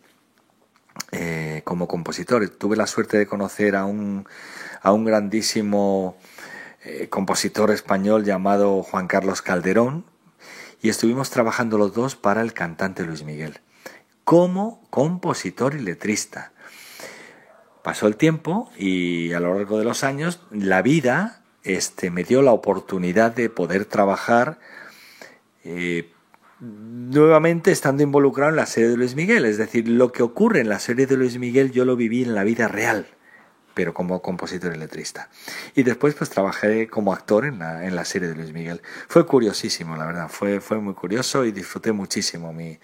Eh, 1.11 1.61
como 1.63 1.87
compositor 1.87 2.47
tuve 2.49 2.75
la 2.75 2.85
suerte 2.85 3.17
de 3.17 3.25
conocer 3.25 3.75
a 3.75 3.85
un, 3.85 4.27
a 4.81 4.91
un 4.91 5.05
grandísimo 5.05 6.17
eh, 6.83 7.07
compositor 7.09 7.71
español 7.71 8.25
llamado 8.25 8.83
Juan 8.83 9.07
Carlos 9.07 9.41
Calderón 9.41 10.05
y 10.81 10.89
estuvimos 10.89 11.29
trabajando 11.29 11.77
los 11.77 11.93
dos 11.93 12.15
para 12.15 12.41
el 12.41 12.53
cantante 12.53 13.03
Luis 13.03 13.23
Miguel 13.23 13.59
como 14.23 14.85
compositor 14.89 15.75
y 15.75 15.79
letrista. 15.79 16.51
Pasó 17.83 18.07
el 18.07 18.15
tiempo 18.15 18.71
y 18.77 19.33
a 19.33 19.39
lo 19.39 19.53
largo 19.55 19.77
de 19.77 19.83
los 19.83 20.03
años 20.03 20.41
la 20.51 20.81
vida 20.81 21.41
este, 21.63 22.11
me 22.11 22.23
dio 22.23 22.41
la 22.41 22.51
oportunidad 22.51 23.35
de 23.35 23.49
poder 23.49 23.85
trabajar 23.85 24.59
eh, 25.63 26.09
nuevamente 26.59 27.71
estando 27.71 28.03
involucrado 28.03 28.51
en 28.51 28.55
la 28.55 28.65
serie 28.65 28.89
de 28.89 28.97
Luis 28.97 29.15
Miguel. 29.15 29.45
Es 29.45 29.57
decir, 29.57 29.87
lo 29.87 30.11
que 30.11 30.23
ocurre 30.23 30.61
en 30.61 30.69
la 30.69 30.79
serie 30.79 31.07
de 31.07 31.17
Luis 31.17 31.37
Miguel 31.37 31.71
yo 31.71 31.83
lo 31.83 31.95
viví 31.95 32.23
en 32.23 32.35
la 32.35 32.43
vida 32.43 32.67
real 32.67 33.07
pero 33.73 33.93
como 33.93 34.21
compositor 34.21 34.75
y 34.75 34.77
letrista. 34.77 35.29
Y 35.75 35.83
después 35.83 36.13
pues 36.15 36.29
trabajé 36.29 36.87
como 36.87 37.13
actor 37.13 37.45
en 37.45 37.59
la, 37.59 37.85
en 37.85 37.95
la 37.95 38.05
serie 38.05 38.27
de 38.27 38.35
Luis 38.35 38.53
Miguel. 38.53 38.81
Fue 39.07 39.25
curiosísimo, 39.25 39.95
la 39.95 40.05
verdad, 40.05 40.29
fue, 40.29 40.61
fue 40.61 40.79
muy 40.79 40.93
curioso 40.93 41.45
y 41.45 41.51
disfruté 41.51 41.91
muchísimo 41.91 42.53
mi, 42.53 42.79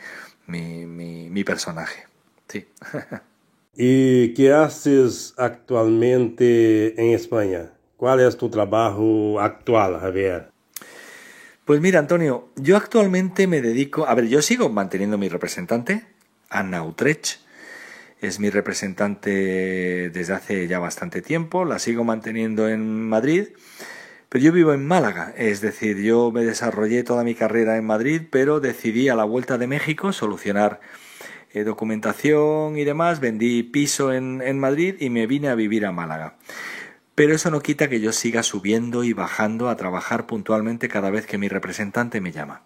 mi, 0.50 0.86
mi, 0.86 1.30
mi 1.30 1.44
personaje. 1.44 2.06
Sí. 2.48 2.68
¿Y 3.76 4.34
qué 4.34 4.52
haces 4.52 5.34
actualmente 5.38 7.00
en 7.02 7.14
España? 7.14 7.72
¿Cuál 7.96 8.20
es 8.20 8.36
tu 8.36 8.50
trabajo 8.50 9.40
actual, 9.40 10.00
Javier? 10.00 10.50
Pues 11.66 11.80
mira, 11.82 12.00
Antonio, 12.00 12.50
yo 12.56 12.76
actualmente 12.76 13.46
me 13.46 13.62
dedico, 13.62 14.08
a 14.08 14.16
ver, 14.16 14.28
yo 14.28 14.42
sigo 14.42 14.70
manteniendo 14.70 15.18
mi 15.18 15.30
representante, 15.30 16.04
Anna 16.50 16.84
Utrecht, 16.84 17.42
es 18.22 18.40
mi 18.40 18.50
representante 18.50 20.10
desde 20.10 20.34
hace 20.34 20.68
ya 20.68 20.80
bastante 20.80 21.22
tiempo, 21.22 21.66
la 21.66 21.78
sigo 21.78 22.04
manteniendo 22.04 22.68
en 22.68 23.08
Madrid, 23.08 23.50
pero 24.30 24.44
yo 24.44 24.52
vivo 24.52 24.74
en 24.74 24.86
Málaga, 24.86 25.34
es 25.36 25.60
decir, 25.62 25.98
yo 25.98 26.32
me 26.32 26.46
desarrollé 26.46 27.04
toda 27.04 27.24
mi 27.24 27.36
carrera 27.36 27.78
en 27.78 27.86
Madrid, 27.86 28.22
pero 28.30 28.60
decidí 28.60 29.10
a 29.10 29.16
la 29.16 29.24
vuelta 29.24 29.58
de 29.58 29.68
México 29.68 30.14
solucionar 30.14 30.80
eh, 31.52 31.64
documentación 31.64 32.78
y 32.78 32.84
demás, 32.84 33.20
vendí 33.20 33.64
piso 33.64 34.14
en, 34.14 34.42
en 34.44 34.60
Madrid 34.60 34.96
y 35.00 35.10
me 35.10 35.28
vine 35.28 35.50
a 35.50 35.56
vivir 35.56 35.86
a 35.86 35.92
Málaga. 35.92 36.38
Pero 37.16 37.34
eso 37.34 37.52
no 37.52 37.62
quita 37.62 37.90
que 37.90 38.00
yo 38.00 38.14
siga 38.14 38.44
subiendo 38.44 39.04
y 39.04 39.14
bajando 39.14 39.68
a 39.68 39.76
trabajar 39.76 40.26
puntualmente 40.26 40.88
cada 40.88 41.10
vez 41.10 41.26
que 41.26 41.38
mi 41.38 41.50
representante 41.50 42.22
me 42.22 42.32
llama. 42.32 42.64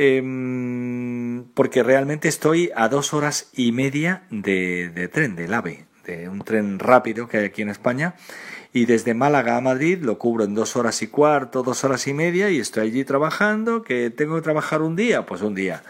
Em, 0.00 1.42
porque 1.54 1.82
realmente 1.82 2.28
estoy 2.28 2.70
a 2.76 2.88
dos 2.88 3.12
horas 3.12 3.50
y 3.52 3.72
media 3.72 4.22
de, 4.30 5.10
tren, 5.12 5.34
del 5.34 5.52
AVE, 5.52 5.86
de 6.06 6.28
un 6.28 6.38
tren 6.42 6.78
rápido 6.78 7.26
que 7.26 7.38
hay 7.38 7.46
aquí 7.46 7.62
en 7.62 7.68
España. 7.68 8.14
Y 8.72 8.84
desde 8.84 9.14
Málaga 9.14 9.56
a 9.56 9.60
Madrid 9.60 10.02
lo 10.02 10.18
cubro 10.18 10.44
en 10.44 10.54
dos 10.54 10.76
horas 10.76 11.00
y 11.02 11.06
cuarto, 11.06 11.62
dos 11.62 11.84
horas 11.84 12.06
y 12.06 12.12
media 12.12 12.50
y 12.50 12.60
estoy 12.60 12.88
allí 12.88 13.04
trabajando. 13.04 13.82
¿Que 13.82 14.10
tengo 14.10 14.36
que 14.36 14.42
trabajar 14.42 14.82
un 14.82 14.94
día? 14.94 15.24
Pues 15.24 15.42
un 15.42 15.54
día. 15.54 15.82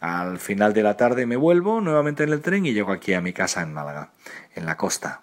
Al 0.00 0.38
final 0.38 0.74
de 0.74 0.82
la 0.82 0.96
tarde 0.96 1.24
me 1.26 1.36
vuelvo 1.36 1.80
nuevamente 1.80 2.24
en 2.24 2.32
el 2.32 2.42
tren 2.42 2.66
y 2.66 2.74
llego 2.74 2.92
aquí 2.92 3.14
a 3.14 3.22
mi 3.22 3.32
casa 3.32 3.62
en 3.62 3.72
Málaga, 3.72 4.10
en 4.54 4.66
la 4.66 4.76
costa. 4.76 5.22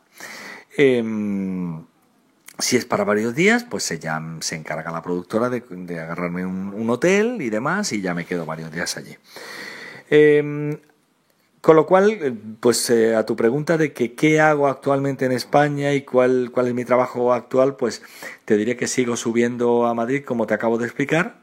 Em, 0.75 1.85
si 2.57 2.77
es 2.77 2.85
para 2.85 3.03
varios 3.03 3.35
días, 3.35 3.63
pues 3.63 3.87
ya 3.99 4.21
se 4.39 4.55
encarga 4.55 4.91
la 4.91 5.03
productora 5.03 5.49
de, 5.49 5.63
agarrarme 5.99 6.45
un, 6.45 6.89
hotel 6.89 7.41
y 7.41 7.49
demás 7.49 7.93
y 7.93 8.01
ya 8.01 8.15
me 8.15 8.25
quedo 8.25 8.45
varios 8.45 8.71
días 8.71 8.97
allí. 8.97 9.15
Em, 10.09 10.79
con 11.63 11.77
lo 11.77 11.85
cual, 11.85 12.11
eh, 12.11 12.33
pues 12.59 12.89
eh, 12.89 13.15
a 13.15 13.25
tu 13.25 13.37
pregunta 13.37 13.77
de 13.77 13.93
que 13.93 14.15
qué 14.15 14.41
hago 14.41 14.67
actualmente 14.67 15.23
en 15.23 15.31
España 15.31 15.93
y 15.93 16.01
cuál, 16.01 16.51
es 16.53 16.73
mi 16.73 16.83
trabajo 16.83 17.31
actual, 17.31 17.77
pues 17.77 18.01
te 18.43 18.57
diré 18.57 18.75
que 18.75 18.85
sigo 18.85 19.15
subiendo 19.15 19.85
a 19.85 19.93
Madrid, 19.93 20.25
como 20.25 20.45
te 20.45 20.55
acabo 20.55 20.77
de 20.77 20.83
explicar, 20.83 21.37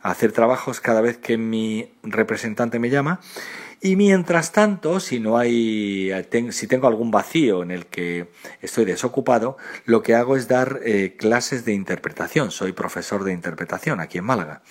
hacer 0.00 0.32
trabajos 0.32 0.80
cada 0.80 1.02
vez 1.02 1.18
que 1.18 1.36
mi 1.36 1.90
representante 2.02 2.78
me 2.78 2.88
llama. 2.88 3.20
Y 3.82 3.96
mientras 3.96 4.52
tanto, 4.52 4.98
si 4.98 5.20
no 5.20 5.36
hay, 5.36 6.10
si 6.52 6.66
tengo 6.66 6.88
algún 6.88 7.10
vacío 7.10 7.62
en 7.62 7.70
el 7.70 7.84
que 7.84 8.30
estoy 8.62 8.86
desocupado, 8.86 9.58
lo 9.84 10.02
que 10.02 10.14
hago 10.14 10.36
es 10.36 10.48
dar 10.48 10.80
eh, 10.84 11.16
clases 11.18 11.66
de 11.66 11.74
interpretación. 11.74 12.50
Soy 12.50 12.72
profesor 12.72 13.24
de 13.24 13.34
interpretación 13.34 14.00
aquí 14.00 14.16
en 14.16 14.24
Málaga. 14.24 14.62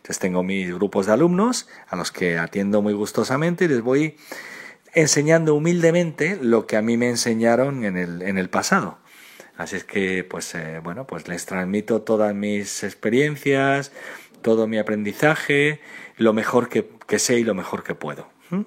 Entonces 0.00 0.18
tengo 0.18 0.42
mis 0.42 0.74
grupos 0.74 1.06
de 1.06 1.12
alumnos 1.12 1.68
a 1.86 1.94
los 1.94 2.10
que 2.10 2.38
atiendo 2.38 2.80
muy 2.80 2.94
gustosamente 2.94 3.66
y 3.66 3.68
les 3.68 3.82
voy 3.82 4.16
enseñando 4.94 5.54
humildemente 5.54 6.38
lo 6.40 6.66
que 6.66 6.78
a 6.78 6.82
mí 6.82 6.96
me 6.96 7.10
enseñaron 7.10 7.84
en 7.84 7.98
el, 7.98 8.22
en 8.22 8.38
el 8.38 8.48
pasado. 8.48 8.98
Así 9.58 9.76
es 9.76 9.84
que, 9.84 10.24
pues, 10.24 10.54
eh, 10.54 10.80
bueno, 10.82 11.06
pues 11.06 11.28
les 11.28 11.44
transmito 11.44 12.00
todas 12.00 12.34
mis 12.34 12.82
experiencias, 12.82 13.92
todo 14.40 14.66
mi 14.66 14.78
aprendizaje, 14.78 15.80
lo 16.16 16.32
mejor 16.32 16.70
que, 16.70 16.88
que 17.06 17.18
sé 17.18 17.38
y 17.38 17.44
lo 17.44 17.54
mejor 17.54 17.82
que 17.82 17.94
puedo. 17.94 18.26
Uh, 18.50 18.64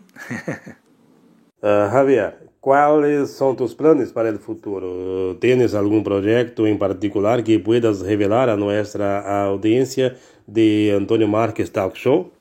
Javier, 1.64 2.53
¿cuáles 2.64 3.30
son 3.30 3.58
tus 3.58 3.76
planes 3.76 4.14
para 4.14 4.30
el 4.30 4.40
futuro? 4.40 5.36
¿Tienes 5.42 5.74
algún 5.74 6.02
proyecto 6.02 6.66
en 6.66 6.80
particular 6.80 7.44
que 7.44 7.60
puedas 7.60 8.00
revelar 8.00 8.50
a 8.50 8.56
nuestra 8.56 9.44
audiencia 9.44 10.16
de 10.48 10.96
Antonio 10.98 11.28
Márquez 11.28 11.74
Talk 11.74 11.94
Show? 11.96 12.32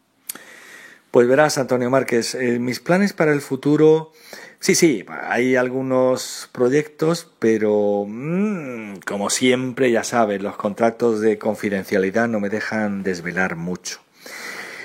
Pues 1.11 1.26
verás, 1.26 1.59
Antonio 1.59 1.91
Márquez, 1.91 2.37
eh, 2.37 2.61
mis 2.61 2.79
planes 2.79 3.12
para 3.12 3.33
el 3.33 3.41
futuro, 3.41 4.12
sí, 4.61 4.76
sí, 4.76 5.05
hay 5.23 5.57
algunos 5.57 6.49
proyectos, 6.52 7.29
pero 7.41 8.05
mm, 8.07 8.99
como 9.05 9.29
siempre, 9.29 9.91
ya 9.91 10.05
sabes, 10.05 10.41
los 10.41 10.55
contratos 10.55 11.21
de 11.21 11.37
confidencialidad 11.37 12.29
no 12.29 12.38
me 12.38 12.49
dejan 12.49 13.02
desvelar 13.02 13.57
mucho. 13.57 13.99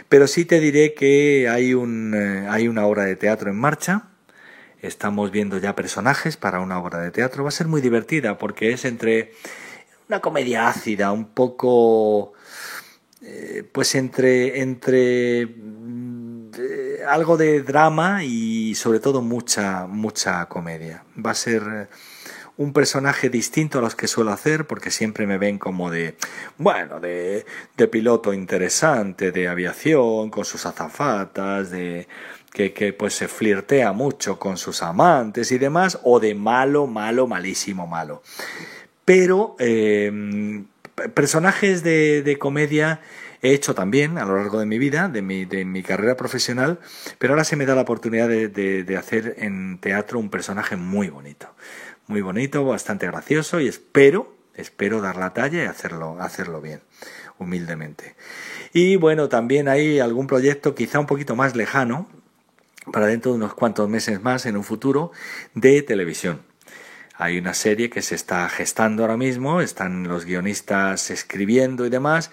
Pero 0.09 0.25
sí 0.25 0.45
te 0.45 0.59
diré 0.59 0.95
que 0.95 1.47
hay, 1.47 1.75
un, 1.75 2.15
eh, 2.15 2.47
hay 2.49 2.67
una 2.67 2.87
obra 2.87 3.03
de 3.03 3.15
teatro 3.15 3.51
en 3.51 3.57
marcha, 3.57 4.09
estamos 4.81 5.31
viendo 5.31 5.57
ya 5.57 5.75
personajes 5.75 6.37
para 6.37 6.59
una 6.59 6.79
obra 6.79 6.99
de 6.99 7.11
teatro, 7.11 7.43
va 7.43 7.49
a 7.49 7.51
ser 7.51 7.67
muy 7.67 7.81
divertida 7.81 8.37
porque 8.37 8.71
es 8.71 8.85
entre 8.85 9.33
una 10.07 10.19
comedia 10.21 10.67
ácida, 10.67 11.11
un 11.11 11.25
poco... 11.25 12.33
Eh, 13.23 13.67
pues 13.73 13.95
entre, 13.95 14.61
entre 14.61 15.47
algo 17.07 17.37
de 17.37 17.61
drama 17.61 18.23
y 18.23 18.75
sobre 18.75 18.99
todo 18.99 19.21
mucha, 19.21 19.87
mucha 19.87 20.45
comedia. 20.47 21.03
Va 21.17 21.31
a 21.31 21.35
ser 21.35 21.63
eh, 21.63 21.87
un 22.57 22.73
personaje 22.73 23.29
distinto 23.29 23.79
a 23.79 23.81
los 23.81 23.95
que 23.95 24.07
suelo 24.07 24.31
hacer 24.31 24.67
porque 24.67 24.91
siempre 24.91 25.27
me 25.27 25.37
ven 25.37 25.57
como 25.57 25.89
de, 25.91 26.15
bueno, 26.57 26.99
de, 26.99 27.45
de 27.75 27.87
piloto 27.87 28.33
interesante, 28.33 29.31
de 29.31 29.47
aviación, 29.47 30.29
con 30.29 30.45
sus 30.45 30.65
azafatas, 30.65 31.71
de 31.71 32.07
que, 32.51 32.93
pues 32.97 33.13
se 33.13 33.27
flirtea 33.27 33.91
mucho 33.93 34.39
con 34.39 34.57
sus 34.57 34.81
amantes 34.81 35.51
y 35.51 35.57
demás, 35.57 35.99
o 36.03 36.19
de 36.19 36.33
malo, 36.33 36.87
malo, 36.87 37.27
malísimo, 37.27 37.87
malo. 37.87 38.23
Pero 39.05 39.55
eh, 39.59 40.63
personajes 41.13 41.83
de, 41.83 42.23
de 42.23 42.37
comedia 42.37 43.01
he 43.41 43.53
hecho 43.53 43.75
también 43.75 44.17
a 44.17 44.25
lo 44.25 44.37
largo 44.37 44.59
de 44.59 44.65
mi 44.65 44.77
vida, 44.79 45.07
de 45.07 45.21
mi, 45.21 45.45
de 45.45 45.65
mi 45.65 45.83
carrera 45.83 46.15
profesional, 46.15 46.79
pero 47.19 47.33
ahora 47.33 47.43
se 47.43 47.55
me 47.55 47.65
da 47.65 47.75
la 47.75 47.81
oportunidad 47.81 48.27
de, 48.27 48.49
de, 48.49 48.97
hacer 48.97 49.35
en 49.37 49.79
teatro 49.79 50.19
un 50.19 50.29
personaje 50.29 50.75
muy 50.75 51.09
bonito, 51.09 51.47
muy 52.07 52.21
bonito, 52.21 52.65
bastante 52.65 53.07
gracioso 53.07 53.59
y 53.59 53.67
espero, 53.67 54.33
espero 54.55 55.01
dar 55.01 55.17
la 55.17 55.33
talla 55.33 55.63
y 55.63 55.67
hacerlo, 55.67 56.17
hacerlo 56.19 56.61
bien, 56.61 56.81
humildemente. 57.37 58.15
Y 58.73 58.95
bueno, 58.95 59.29
también 59.29 59.67
hay 59.67 59.99
algún 59.99 60.27
proyecto 60.27 60.75
quizá 60.75 60.99
un 60.99 61.07
poquito 61.07 61.35
más 61.35 61.55
lejano, 61.55 62.07
para 62.91 63.07
dentro 63.07 63.31
de 63.31 63.37
unos 63.37 63.53
cuantos 63.53 63.89
meses 63.89 64.21
más 64.21 64.45
en 64.45 64.57
un 64.57 64.63
futuro, 64.63 65.11
de 65.53 65.81
televisión. 65.81 66.41
Hay 67.15 67.37
una 67.39 67.53
serie 67.53 67.89
que 67.89 68.01
se 68.01 68.15
está 68.15 68.47
gestando 68.49 69.03
ahora 69.03 69.17
mismo, 69.17 69.61
están 69.61 70.07
los 70.07 70.25
guionistas 70.25 71.09
escribiendo 71.09 71.85
y 71.85 71.89
demás, 71.89 72.31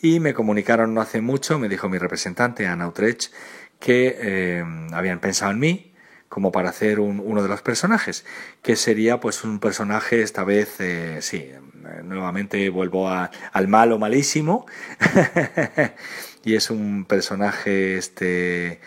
y 0.00 0.20
me 0.20 0.34
comunicaron 0.34 0.94
no 0.94 1.00
hace 1.00 1.20
mucho, 1.20 1.58
me 1.58 1.68
dijo 1.68 1.88
mi 1.88 1.98
representante, 1.98 2.66
Ana 2.66 2.88
Utrecht, 2.88 3.32
que 3.80 4.18
eh, 4.20 4.64
habían 4.92 5.20
pensado 5.20 5.52
en 5.52 5.58
mí 5.58 5.94
como 6.28 6.52
para 6.52 6.68
hacer 6.68 7.00
uno 7.00 7.42
de 7.42 7.48
los 7.48 7.62
personajes, 7.62 8.26
que 8.62 8.76
sería 8.76 9.18
pues 9.18 9.44
un 9.44 9.60
personaje 9.60 10.22
esta 10.22 10.44
vez, 10.44 10.76
eh, 10.78 11.18
sí, 11.22 11.36
eh, 11.38 11.60
nuevamente 12.04 12.68
vuelvo 12.68 13.08
al 13.08 13.68
malo 13.68 13.98
malísimo, 13.98 14.66
y 16.44 16.54
es 16.54 16.70
un 16.70 17.06
personaje, 17.06 17.96
este, 17.96 18.80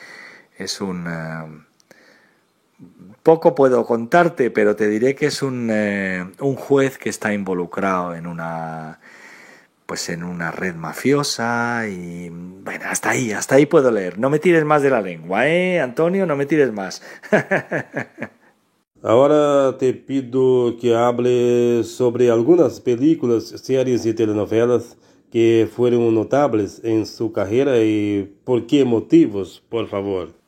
es 0.64 0.82
un... 0.82 1.66
poco 3.24 3.56
puedo 3.56 3.86
contarte, 3.86 4.52
pero 4.52 4.76
te 4.76 4.88
diré 4.88 5.16
que 5.16 5.28
es 5.28 5.42
un, 5.42 5.70
un 6.40 6.56
juez 6.56 6.98
que 6.98 7.10
está 7.10 7.34
involucrado 7.34 8.16
en 8.16 8.28
una 8.28 9.00
pues 9.92 10.08
en 10.08 10.24
una 10.24 10.52
red 10.52 10.74
mafiosa 10.74 11.86
y 11.90 12.30
bueno, 12.30 12.86
hasta 12.88 13.10
ahí, 13.10 13.34
hasta 13.34 13.56
ahí 13.56 13.66
puedo 13.66 13.92
leer. 13.92 14.18
No 14.18 14.30
me 14.30 14.40
tires 14.40 14.64
más 14.64 14.82
de 14.82 14.90
la 14.90 15.02
lengua, 15.02 15.50
¿eh, 15.50 15.82
Antonio? 15.82 16.26
No 16.26 16.38
me 16.38 16.46
tires 16.46 16.72
más. 16.72 17.02
Ahora 19.04 19.78
te 19.78 19.94
pido 19.94 20.78
que 20.80 20.96
hables 20.96 21.92
sobre 21.92 22.32
algunas 22.32 22.80
películas, 22.80 23.48
series 23.48 24.06
y 24.06 24.14
telenovelas 24.14 24.96
que 25.30 25.68
fueron 25.70 26.16
notables 26.16 26.80
en 26.86 27.06
su 27.06 27.34
carrera 27.34 27.78
y 27.80 28.34
por 28.46 28.68
qué 28.68 28.86
motivos, 28.86 29.62
por 29.68 29.90
favor. 29.90 30.41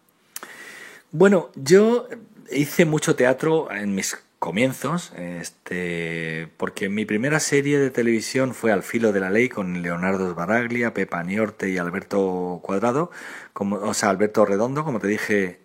Bueno, 1.16 1.52
yo 1.54 2.08
hice 2.52 2.86
mucho 2.86 3.16
teatro 3.16 3.72
en 3.72 3.94
mis 3.94 4.18
comienzos, 4.40 5.14
este, 5.16 6.50
porque 6.58 6.90
mi 6.90 7.06
primera 7.06 7.40
serie 7.40 7.78
de 7.78 7.92
televisión 7.92 8.56
fue 8.56 8.72
Al 8.72 8.82
filo 8.82 9.12
de 9.12 9.20
la 9.20 9.30
ley 9.30 9.48
con 9.48 9.84
Leonardo 9.84 10.34
Sbaraglia, 10.34 10.96
Pepa 10.96 11.22
Niorte 11.22 11.70
y 11.70 11.78
Alberto 11.78 12.62
Cuadrado, 12.64 13.12
como, 13.54 13.76
o 13.76 13.94
sea, 13.94 14.10
Alberto 14.10 14.44
Redondo, 14.44 14.84
como 14.84 15.00
te 15.00 15.06
dije 15.06 15.60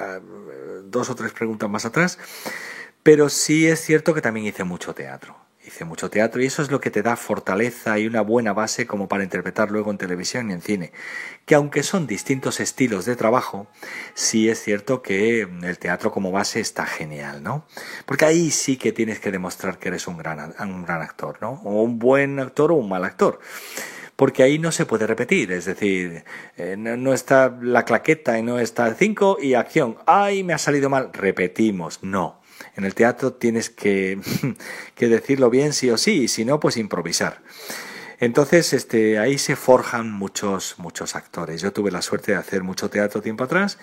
ah, 0.00 0.18
dos 0.82 1.08
o 1.08 1.14
tres 1.14 1.30
preguntas 1.30 1.70
más 1.70 1.84
atrás, 1.84 2.18
pero 3.04 3.28
sí 3.28 3.68
es 3.68 3.78
cierto 3.80 4.12
que 4.12 4.22
también 4.22 4.46
hice 4.46 4.64
mucho 4.64 4.92
teatro 4.92 5.36
hice 5.66 5.84
mucho 5.84 6.10
teatro 6.10 6.42
y 6.42 6.46
eso 6.46 6.62
es 6.62 6.70
lo 6.70 6.80
que 6.80 6.90
te 6.90 7.02
da 7.02 7.16
fortaleza 7.16 7.98
y 7.98 8.06
una 8.06 8.22
buena 8.22 8.52
base 8.52 8.86
como 8.86 9.08
para 9.08 9.24
interpretar 9.24 9.70
luego 9.70 9.90
en 9.90 9.98
televisión 9.98 10.50
y 10.50 10.54
en 10.54 10.62
cine. 10.62 10.92
Que 11.50 11.56
aunque 11.56 11.82
son 11.82 12.06
distintos 12.06 12.60
estilos 12.60 13.06
de 13.06 13.16
trabajo, 13.16 13.66
sí 14.14 14.48
es 14.48 14.62
cierto 14.62 15.02
que 15.02 15.40
el 15.40 15.78
teatro 15.80 16.12
como 16.12 16.30
base 16.30 16.60
está 16.60 16.86
genial, 16.86 17.42
¿no? 17.42 17.66
Porque 18.06 18.24
ahí 18.24 18.52
sí 18.52 18.76
que 18.76 18.92
tienes 18.92 19.18
que 19.18 19.32
demostrar 19.32 19.80
que 19.80 19.88
eres 19.88 20.06
un 20.06 20.16
gran, 20.16 20.54
un 20.60 20.84
gran 20.84 21.02
actor, 21.02 21.38
¿no? 21.40 21.60
O 21.64 21.82
un 21.82 21.98
buen 21.98 22.38
actor 22.38 22.70
o 22.70 22.76
un 22.76 22.88
mal 22.88 23.04
actor 23.04 23.40
porque 24.14 24.44
ahí 24.44 24.60
no 24.60 24.70
se 24.70 24.86
puede 24.86 25.08
repetir, 25.08 25.50
es 25.50 25.64
decir, 25.64 26.22
eh, 26.56 26.76
no, 26.78 27.12
está 27.12 27.58
la 27.60 27.84
claqueta 27.84 28.38
y 28.38 28.44
no 28.44 28.60
está 28.60 28.86
el 28.86 28.94
5 28.94 29.38
y 29.42 29.54
acción, 29.54 29.96
ay, 30.06 30.44
me 30.44 30.52
ha 30.52 30.58
salido 30.58 30.88
mal, 30.88 31.10
repetimos, 31.12 31.98
no, 32.04 32.40
en 32.76 32.84
el 32.84 32.94
teatro 32.94 33.32
tienes 33.32 33.70
que, 33.70 34.20
que 34.94 35.08
decirlo 35.08 35.50
bien 35.50 35.72
sí 35.72 35.90
o 35.90 35.98
sí, 35.98 36.24
y 36.24 36.28
si 36.28 36.44
no, 36.44 36.60
pues 36.60 36.76
improvisar. 36.76 37.40
Entonces, 38.20 38.74
este, 38.74 39.18
ahí 39.18 39.38
se 39.38 39.56
forjan 39.56 40.12
muchos, 40.12 40.74
muchos 40.76 41.16
actores. 41.16 41.62
Yo 41.62 41.72
tuve 41.72 41.90
la 41.90 42.02
suerte 42.02 42.32
de 42.32 42.38
hacer 42.38 42.62
mucho 42.62 42.90
teatro 42.90 43.22
tiempo 43.22 43.44
atrás. 43.44 43.78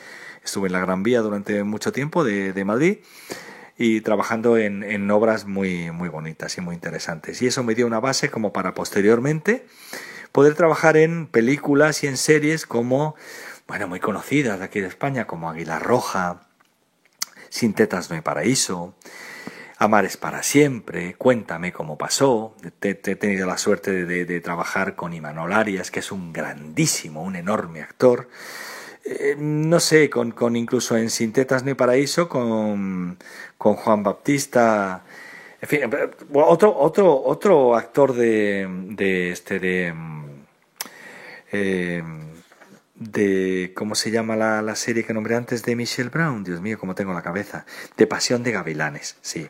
Estuve 0.46 0.68
en 0.68 0.74
la 0.74 0.80
Gran 0.80 1.02
Vía 1.02 1.22
durante 1.22 1.64
mucho 1.64 1.92
tiempo 1.92 2.24
de, 2.24 2.64
Madrid 2.64 3.00
y 3.80 4.02
trabajando 4.02 4.58
en, 4.58 4.84
en, 4.84 5.10
obras 5.10 5.46
muy, 5.46 5.90
muy 5.90 6.10
bonitas 6.10 6.56
y 6.60 6.62
muy 6.62 6.76
interesantes. 6.76 7.42
Y 7.42 7.48
eso 7.48 7.64
me 7.64 7.74
dio 7.74 7.88
una 7.88 8.00
base 8.00 8.30
como 8.30 8.54
para 8.54 8.76
posteriormente 8.76 9.66
poder 10.32 10.54
trabajar 10.54 10.98
en 10.98 11.26
películas 11.26 12.04
y 12.04 12.08
en 12.08 12.16
series 12.16 12.68
como, 12.68 13.16
bueno, 13.68 13.88
muy 13.88 14.00
conocidas 14.00 14.60
de 14.60 14.66
aquí 14.66 14.82
de 14.82 14.88
España, 14.88 15.26
como 15.26 15.50
Águila 15.50 15.80
Roja, 15.80 16.48
sin 17.50 17.74
tetas 17.74 18.12
no 18.12 18.16
hay 18.16 18.22
paraíso. 18.22 18.96
Amar 19.80 20.06
es 20.06 20.18
para 20.18 20.42
siempre, 20.42 21.14
cuéntame 21.16 21.72
cómo 21.72 22.00
pasó. 22.00 22.56
he 22.82 22.96
tenido 22.96 23.46
la 23.46 23.60
suerte 23.60 24.06
de, 24.06 24.42
trabajar 24.42 24.96
con 24.96 25.14
Imanol 25.14 25.54
Arias, 25.54 25.92
que 25.92 26.00
es 26.00 26.12
un 26.12 26.34
grandísimo, 26.34 27.22
un 27.22 27.36
enorme 27.36 27.82
actor. 27.84 28.28
Eh, 29.06 29.36
no 29.38 29.80
sé, 29.80 30.10
con, 30.10 30.56
incluso 30.56 30.98
en 30.98 31.12
Sin 31.12 31.32
tetas 31.32 31.64
no 31.64 31.70
hay 31.70 31.76
paraíso, 31.76 32.28
con, 32.28 33.20
Juan 33.58 34.04
Baptista. 34.04 35.04
En 35.62 35.70
fin, 35.70 35.82
otro, 36.34 36.76
otro, 36.76 37.24
otro 37.24 37.76
actor 37.76 38.14
de, 38.14 38.68
de 38.90 39.32
este 39.32 39.60
de. 39.60 39.94
Eh, 41.52 42.04
de 43.00 43.74
¿cómo 43.76 43.96
se 43.96 44.12
llama 44.12 44.36
la, 44.36 44.62
la, 44.62 44.76
serie 44.76 45.04
que 45.04 45.14
nombré 45.14 45.36
antes 45.36 45.64
de 45.64 45.76
Michelle 45.76 46.10
Brown? 46.10 46.44
Dios 46.44 46.62
mío, 46.62 46.80
cómo 46.80 46.96
tengo 46.96 47.14
la 47.14 47.22
cabeza. 47.22 47.66
De 47.96 48.08
Pasión 48.08 48.44
de 48.44 48.52
Gavilanes, 48.52 49.18
sí. 49.22 49.50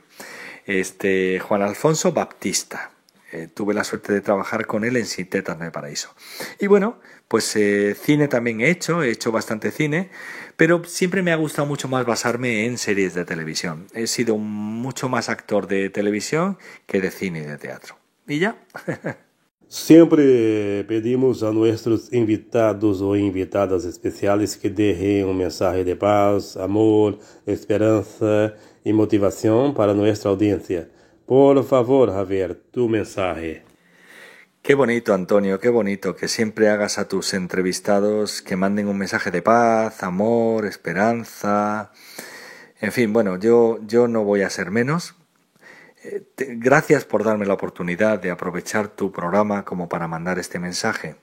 Este 0.65 1.39
Juan 1.39 1.61
Alfonso 1.61 2.11
Baptista. 2.11 2.91
eh, 3.31 3.47
tuve 3.53 3.73
la 3.73 3.83
suerte 3.83 4.13
de 4.13 4.21
trabajar 4.21 4.65
con 4.67 4.85
él 4.85 4.95
en 4.97 5.05
Sintetas 5.05 5.59
de 5.59 5.71
Paraíso. 5.71 6.13
Y 6.59 6.67
bueno, 6.67 6.99
pues 7.27 7.55
eh, 7.55 7.95
cine 7.95 8.27
también 8.27 8.61
he 8.61 8.69
hecho, 8.69 9.03
he 9.03 9.11
hecho 9.11 9.31
bastante 9.31 9.71
cine, 9.71 10.09
pero 10.55 10.83
siempre 10.85 11.21
me 11.21 11.31
ha 11.31 11.35
gustado 11.35 11.67
mucho 11.67 11.87
más 11.87 12.05
basarme 12.05 12.65
en 12.65 12.77
series 12.77 13.13
de 13.13 13.25
televisión. 13.25 13.87
He 13.93 14.07
sido 14.07 14.37
mucho 14.37 15.09
más 15.09 15.29
actor 15.29 15.67
de 15.67 15.89
televisión 15.89 16.57
que 16.85 17.01
de 17.01 17.11
cine 17.11 17.39
y 17.39 17.45
de 17.45 17.57
teatro. 17.57 17.97
¿Y 18.27 18.39
ya? 18.39 18.57
Siempre 19.69 20.85
pedimos 20.85 21.43
a 21.43 21.51
nuestros 21.51 22.13
invitados 22.13 23.01
o 23.01 23.17
invitadas 23.17 23.83
especiales 23.83 24.55
que 24.55 24.69
dejen 24.69 25.27
un 25.27 25.37
mensaje 25.37 25.83
de 25.83 25.97
paz, 25.97 26.55
amor, 26.55 27.19
esperanza 27.45 28.53
y 28.85 28.93
motivación 28.93 29.73
para 29.73 29.93
nuestra 29.93 30.31
audiencia. 30.31 30.87
Por 31.25 31.61
favor, 31.65 32.13
Javier, 32.13 32.55
tu 32.71 32.87
mensaje. 32.87 33.63
Qué 34.61 34.73
bonito, 34.73 35.13
Antonio, 35.13 35.59
qué 35.59 35.67
bonito 35.67 36.15
que 36.15 36.29
siempre 36.29 36.69
hagas 36.69 36.97
a 36.97 37.09
tus 37.09 37.33
entrevistados 37.33 38.41
que 38.41 38.55
manden 38.55 38.87
un 38.87 38.97
mensaje 38.97 39.31
de 39.31 39.41
paz, 39.41 40.01
amor, 40.01 40.65
esperanza. 40.65 41.91
En 42.79 42.93
fin, 42.93 43.11
bueno, 43.11 43.37
yo, 43.37 43.79
yo 43.85 44.07
no 44.07 44.23
voy 44.23 44.43
a 44.43 44.49
ser 44.49 44.71
menos. 44.71 45.15
Gracias 46.37 47.05
por 47.05 47.23
darme 47.23 47.45
la 47.45 47.53
oportunidad 47.53 48.19
de 48.19 48.31
aprovechar 48.31 48.87
tu 48.87 49.11
programa 49.11 49.65
como 49.65 49.89
para 49.89 50.07
mandar 50.07 50.39
este 50.39 50.59
mensaje. 50.59 51.15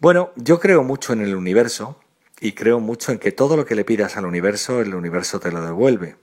Bueno, 0.00 0.30
yo 0.36 0.60
creo 0.60 0.84
mucho 0.84 1.12
en 1.12 1.22
el 1.22 1.34
universo 1.34 1.98
y 2.40 2.52
creo 2.52 2.80
mucho 2.80 3.12
en 3.12 3.18
que 3.18 3.32
todo 3.32 3.56
lo 3.56 3.64
que 3.64 3.74
le 3.74 3.84
pidas 3.84 4.16
al 4.16 4.26
universo, 4.26 4.80
el 4.80 4.94
universo 4.94 5.40
te 5.40 5.50
lo 5.50 5.60
devuelve. 5.60 6.16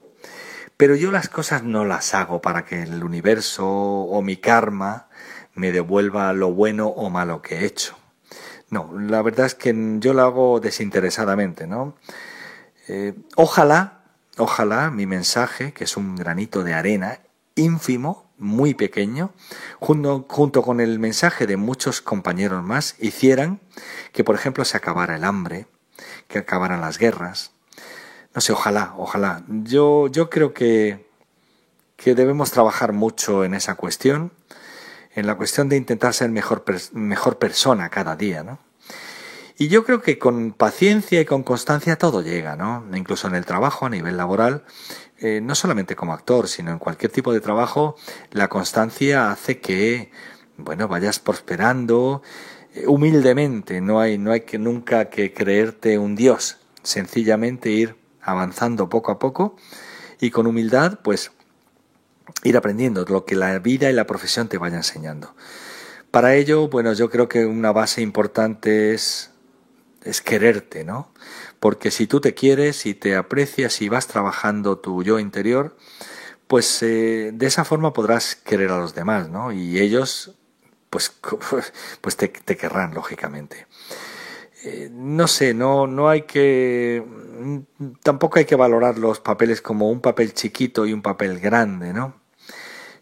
Pero 0.76 0.94
yo 0.94 1.10
las 1.10 1.28
cosas 1.28 1.62
no 1.62 1.84
las 1.84 2.14
hago 2.14 2.40
para 2.40 2.64
que 2.64 2.82
el 2.82 3.02
universo 3.02 3.66
o 3.66 4.22
mi 4.22 4.36
karma 4.36 5.08
me 5.54 5.72
devuelva 5.72 6.32
lo 6.32 6.52
bueno 6.52 6.88
o 6.88 7.08
malo 7.10 7.42
que 7.42 7.56
he 7.56 7.64
hecho. 7.64 7.96
No, 8.68 8.90
la 8.98 9.22
verdad 9.22 9.46
es 9.46 9.54
que 9.54 9.74
yo 10.00 10.12
lo 10.12 10.22
hago 10.22 10.60
desinteresadamente, 10.60 11.66
¿no? 11.66 11.94
Eh, 12.88 13.14
ojalá, 13.36 13.95
ojalá 14.36 14.90
mi 14.90 15.06
mensaje, 15.06 15.72
que 15.72 15.84
es 15.84 15.96
un 15.96 16.16
granito 16.16 16.62
de 16.62 16.74
arena 16.74 17.20
ínfimo, 17.54 18.30
muy 18.38 18.74
pequeño, 18.74 19.32
junto, 19.80 20.26
junto 20.28 20.62
con 20.62 20.80
el 20.80 20.98
mensaje 20.98 21.46
de 21.46 21.56
muchos 21.56 22.02
compañeros 22.02 22.62
más, 22.62 22.96
hicieran 22.98 23.60
que, 24.12 24.24
por 24.24 24.34
ejemplo, 24.34 24.64
se 24.64 24.76
acabara 24.76 25.16
el 25.16 25.24
hambre, 25.24 25.66
que 26.28 26.38
acabaran 26.38 26.82
las 26.82 26.98
guerras, 26.98 27.52
no 28.34 28.42
sé, 28.42 28.52
ojalá, 28.52 28.92
ojalá. 28.98 29.42
Yo, 29.48 30.08
yo 30.08 30.28
creo 30.28 30.52
que, 30.52 31.08
que 31.96 32.14
debemos 32.14 32.50
trabajar 32.50 32.92
mucho 32.92 33.44
en 33.44 33.54
esa 33.54 33.76
cuestión, 33.76 34.30
en 35.14 35.26
la 35.26 35.36
cuestión 35.36 35.70
de 35.70 35.76
intentar 35.76 36.12
ser 36.12 36.28
mejor, 36.28 36.62
mejor 36.92 37.38
persona 37.38 37.88
cada 37.88 38.14
día, 38.14 38.42
¿no? 38.42 38.58
Y 39.58 39.68
yo 39.68 39.84
creo 39.84 40.02
que 40.02 40.18
con 40.18 40.52
paciencia 40.52 41.20
y 41.20 41.24
con 41.24 41.42
constancia 41.42 41.96
todo 41.96 42.20
llega, 42.20 42.56
¿no? 42.56 42.84
Incluso 42.94 43.26
en 43.26 43.34
el 43.34 43.46
trabajo 43.46 43.86
a 43.86 43.90
nivel 43.90 44.18
laboral, 44.18 44.64
eh, 45.18 45.40
no 45.42 45.54
solamente 45.54 45.96
como 45.96 46.12
actor, 46.12 46.46
sino 46.46 46.72
en 46.72 46.78
cualquier 46.78 47.10
tipo 47.10 47.32
de 47.32 47.40
trabajo, 47.40 47.96
la 48.32 48.48
constancia 48.48 49.30
hace 49.30 49.60
que, 49.60 50.10
bueno, 50.58 50.88
vayas 50.88 51.20
prosperando 51.20 52.22
eh, 52.74 52.84
humildemente. 52.86 53.80
No 53.80 53.98
hay, 53.98 54.18
no 54.18 54.32
hay 54.32 54.42
que 54.42 54.58
nunca 54.58 55.06
que 55.06 55.32
creerte 55.32 55.98
un 55.98 56.16
dios, 56.16 56.58
sencillamente 56.82 57.70
ir 57.70 57.96
avanzando 58.20 58.90
poco 58.90 59.10
a 59.10 59.18
poco 59.18 59.56
y 60.20 60.30
con 60.30 60.46
humildad, 60.46 60.98
pues 61.02 61.32
ir 62.42 62.58
aprendiendo 62.58 63.06
lo 63.08 63.24
que 63.24 63.36
la 63.36 63.58
vida 63.58 63.88
y 63.88 63.94
la 63.94 64.06
profesión 64.06 64.48
te 64.48 64.58
vaya 64.58 64.76
enseñando. 64.76 65.34
Para 66.10 66.34
ello, 66.34 66.68
bueno, 66.68 66.92
yo 66.92 67.08
creo 67.08 67.28
que 67.28 67.46
una 67.46 67.72
base 67.72 68.02
importante 68.02 68.92
es, 68.92 69.30
es 70.06 70.22
quererte, 70.22 70.84
¿no? 70.84 71.12
Porque 71.60 71.90
si 71.90 72.06
tú 72.06 72.20
te 72.20 72.34
quieres 72.34 72.86
y 72.86 72.94
te 72.94 73.16
aprecias 73.16 73.82
y 73.82 73.88
vas 73.88 74.06
trabajando 74.06 74.78
tu 74.78 75.02
yo 75.02 75.18
interior, 75.18 75.76
pues 76.46 76.82
eh, 76.82 77.32
de 77.34 77.46
esa 77.46 77.64
forma 77.64 77.92
podrás 77.92 78.36
querer 78.36 78.70
a 78.70 78.78
los 78.78 78.94
demás, 78.94 79.28
¿no? 79.28 79.52
Y 79.52 79.80
ellos, 79.80 80.34
pues, 80.90 81.12
pues 82.00 82.16
te, 82.16 82.30
querrán, 82.30 82.94
lógicamente. 82.94 83.66
Eh, 84.64 84.90
no 84.92 85.28
sé, 85.28 85.54
no, 85.54 85.86
no 85.86 86.08
hay 86.08 86.22
que, 86.22 87.04
tampoco 88.02 88.38
hay 88.38 88.44
que 88.44 88.56
valorar 88.56 88.98
los 88.98 89.20
papeles 89.20 89.60
como 89.60 89.90
un 89.90 90.00
papel 90.00 90.34
chiquito 90.34 90.86
y 90.86 90.92
un 90.92 91.02
papel 91.02 91.38
grande, 91.40 91.92
¿no? 91.92 92.25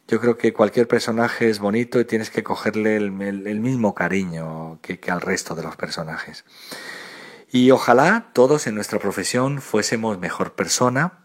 Yo 0.06 0.20
creo 0.20 0.36
que 0.36 0.52
cualquier 0.52 0.86
personaje 0.86 1.48
es 1.48 1.60
bonito 1.60 1.98
y 1.98 2.04
tienes 2.04 2.28
que 2.30 2.42
cogerle 2.42 2.96
el, 2.96 3.10
mismo 3.10 3.94
cariño 3.94 4.78
que, 4.82 5.00
al 5.10 5.22
resto 5.22 5.54
de 5.54 5.62
los 5.62 5.76
personajes. 5.76 6.44
Y 7.50 7.70
ojalá 7.70 8.30
todos 8.34 8.66
en 8.66 8.74
nuestra 8.74 8.98
profesión 8.98 9.62
fuésemos 9.62 10.18
mejor 10.18 10.54
persona, 10.54 11.20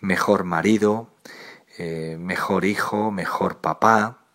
mejor 0.00 0.44
marido, 0.44 1.14
eh, 1.78 2.16
mejor 2.20 2.66
hijo, 2.66 3.10
mejor 3.10 3.60
papá, 3.60 4.26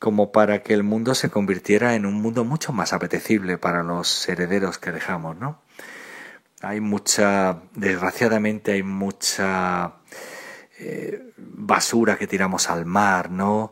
como 0.00 0.32
para 0.32 0.62
que 0.62 0.74
el 0.74 0.82
mundo 0.82 1.14
se 1.14 1.30
convirtiera 1.30 1.94
en 1.94 2.06
un 2.06 2.14
mundo 2.14 2.44
mucho 2.44 2.72
más 2.72 2.92
apetecible 2.92 3.58
para 3.58 3.84
los 3.84 4.28
herederos 4.28 4.78
que 4.78 4.90
dejamos, 4.90 5.36
¿no? 5.36 5.60
Hay 6.62 6.80
mucha, 6.80 7.62
desgraciadamente 7.74 8.72
hay 8.72 8.82
mucha 8.82 9.94
eh, 10.82 11.32
basura 11.36 12.16
que 12.16 12.26
tiramos 12.26 12.70
al 12.70 12.86
mar, 12.86 13.30
¿no? 13.30 13.70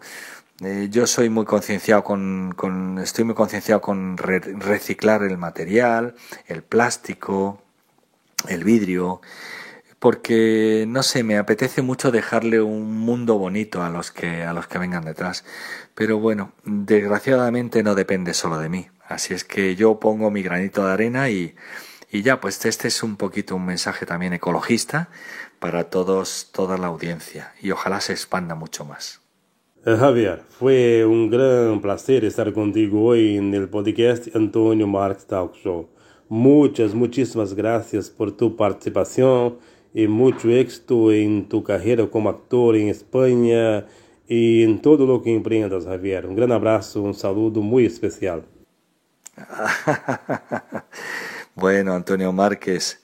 Eh, 0.60 0.88
yo 0.90 1.06
soy 1.06 1.30
muy 1.30 1.46
concienciado 1.46 2.04
con, 2.04 2.52
con, 2.54 2.98
estoy 2.98 3.24
muy 3.24 3.34
concienciado 3.34 3.80
con 3.80 4.18
reciclar 4.18 5.22
el 5.22 5.38
material, 5.38 6.16
el 6.46 6.62
plástico, 6.62 7.62
el 8.46 8.62
vidrio, 8.62 9.22
porque 9.98 10.84
no 10.86 11.02
sé, 11.02 11.22
me 11.22 11.38
apetece 11.38 11.80
mucho 11.80 12.10
dejarle 12.10 12.60
un 12.60 12.98
mundo 12.98 13.38
bonito 13.38 13.82
a 13.82 13.88
los 13.88 14.10
que 14.12 14.42
a 14.44 14.52
los 14.52 14.66
que 14.66 14.78
vengan 14.78 15.04
detrás. 15.04 15.44
Pero 15.94 16.18
bueno, 16.18 16.52
desgraciadamente 16.64 17.82
no 17.82 17.94
depende 17.94 18.34
solo 18.34 18.58
de 18.58 18.68
mí. 18.68 18.88
Así 19.06 19.32
es 19.34 19.44
que 19.44 19.76
yo 19.76 19.98
pongo 19.98 20.30
mi 20.30 20.42
granito 20.42 20.86
de 20.86 20.92
arena 20.92 21.30
y, 21.30 21.56
y 22.10 22.22
ya, 22.22 22.40
pues 22.40 22.64
este 22.66 22.88
es 22.88 23.02
un 23.02 23.16
poquito 23.16 23.56
un 23.56 23.64
mensaje 23.66 24.06
también 24.06 24.34
ecologista 24.34 25.08
para 25.58 25.90
todos, 25.90 26.50
toda 26.52 26.78
la 26.78 26.86
audiencia 26.86 27.52
y 27.60 27.70
ojalá 27.70 28.00
se 28.00 28.12
expanda 28.12 28.54
mucho 28.54 28.84
más. 28.84 29.20
Eh, 29.84 29.96
Javier, 29.96 30.42
fue 30.48 31.04
un 31.06 31.30
gran 31.30 31.80
placer 31.80 32.24
estar 32.24 32.52
contigo 32.52 33.04
hoy 33.04 33.36
en 33.36 33.54
el 33.54 33.68
podcast 33.68 34.34
Antonio 34.34 34.86
Marx 34.86 35.26
Talk 35.26 35.54
Show. 35.54 35.88
Muchas, 36.28 36.94
muchísimas 36.94 37.54
gracias 37.54 38.10
por 38.10 38.32
tu 38.32 38.56
participación 38.56 39.58
y 39.94 40.06
mucho 40.06 40.50
éxito 40.50 41.12
en 41.12 41.48
tu 41.48 41.62
carrera 41.62 42.06
como 42.06 42.28
actor 42.28 42.76
en 42.76 42.88
España 42.88 43.86
y 44.26 44.62
en 44.62 44.82
todo 44.82 45.06
lo 45.06 45.22
que 45.22 45.34
emprendas, 45.34 45.86
Javier. 45.86 46.26
Un 46.26 46.36
gran 46.36 46.52
abrazo, 46.52 47.02
un 47.02 47.14
saludo 47.14 47.62
muy 47.62 47.86
especial. 47.86 48.44
bueno, 51.54 51.94
Antonio 51.94 52.32
Márquez, 52.32 53.02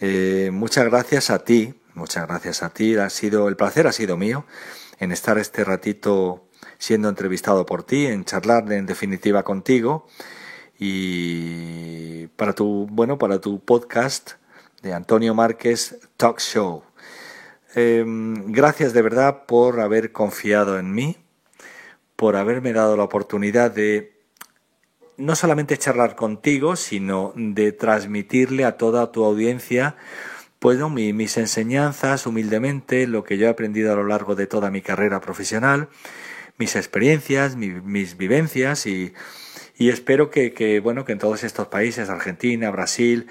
eh, 0.00 0.50
muchas 0.52 0.84
gracias 0.84 1.30
a 1.30 1.40
ti, 1.40 1.74
muchas 1.94 2.26
gracias 2.26 2.62
a 2.62 2.70
ti. 2.70 2.96
Ha 2.96 3.10
sido, 3.10 3.48
el 3.48 3.56
placer 3.56 3.86
ha 3.86 3.92
sido 3.92 4.16
mío 4.16 4.44
en 4.98 5.12
estar 5.12 5.38
este 5.38 5.64
ratito 5.64 6.44
siendo 6.78 7.08
entrevistado 7.08 7.66
por 7.66 7.82
ti, 7.82 8.06
en 8.06 8.24
charlar 8.24 8.70
en 8.72 8.86
definitiva 8.86 9.42
contigo 9.42 10.06
y 10.78 12.28
para 12.28 12.52
tu, 12.52 12.86
bueno, 12.90 13.18
para 13.18 13.40
tu 13.40 13.60
podcast 13.60 14.32
de 14.82 14.94
Antonio 14.94 15.34
Márquez 15.34 15.98
Talk 16.16 16.38
Show. 16.38 16.84
Em, 17.74 18.52
gracias 18.52 18.92
de 18.92 19.02
verdad 19.02 19.44
por 19.46 19.80
haber 19.80 20.12
confiado 20.12 20.78
en 20.78 20.92
mí, 20.92 21.16
por 22.16 22.36
haberme 22.36 22.72
dado 22.72 22.96
la 22.96 23.02
oportunidad 23.02 23.70
de 23.72 24.17
no 25.18 25.36
solamente 25.36 25.76
charlar 25.76 26.16
contigo, 26.16 26.76
sino 26.76 27.32
de 27.36 27.72
transmitirle 27.72 28.64
a 28.64 28.76
toda 28.76 29.12
tu 29.12 29.24
audiencia 29.24 29.96
pues 30.58 30.78
mis 30.90 31.36
enseñanzas 31.36 32.26
humildemente, 32.26 33.06
lo 33.06 33.22
que 33.22 33.38
yo 33.38 33.46
he 33.46 33.50
aprendido 33.50 33.92
a 33.92 33.96
lo 33.96 34.04
largo 34.04 34.34
de 34.34 34.46
toda 34.46 34.70
mi 34.70 34.82
carrera 34.82 35.20
profesional, 35.20 35.88
mis 36.56 36.74
experiencias, 36.74 37.54
mis 37.54 38.16
vivencias 38.16 38.86
y, 38.86 39.12
y 39.76 39.90
espero 39.90 40.30
que, 40.30 40.52
que, 40.52 40.80
bueno, 40.80 41.04
que 41.04 41.12
en 41.12 41.18
todos 41.18 41.44
estos 41.44 41.68
países, 41.68 42.10
Argentina, 42.10 42.70
Brasil, 42.70 43.28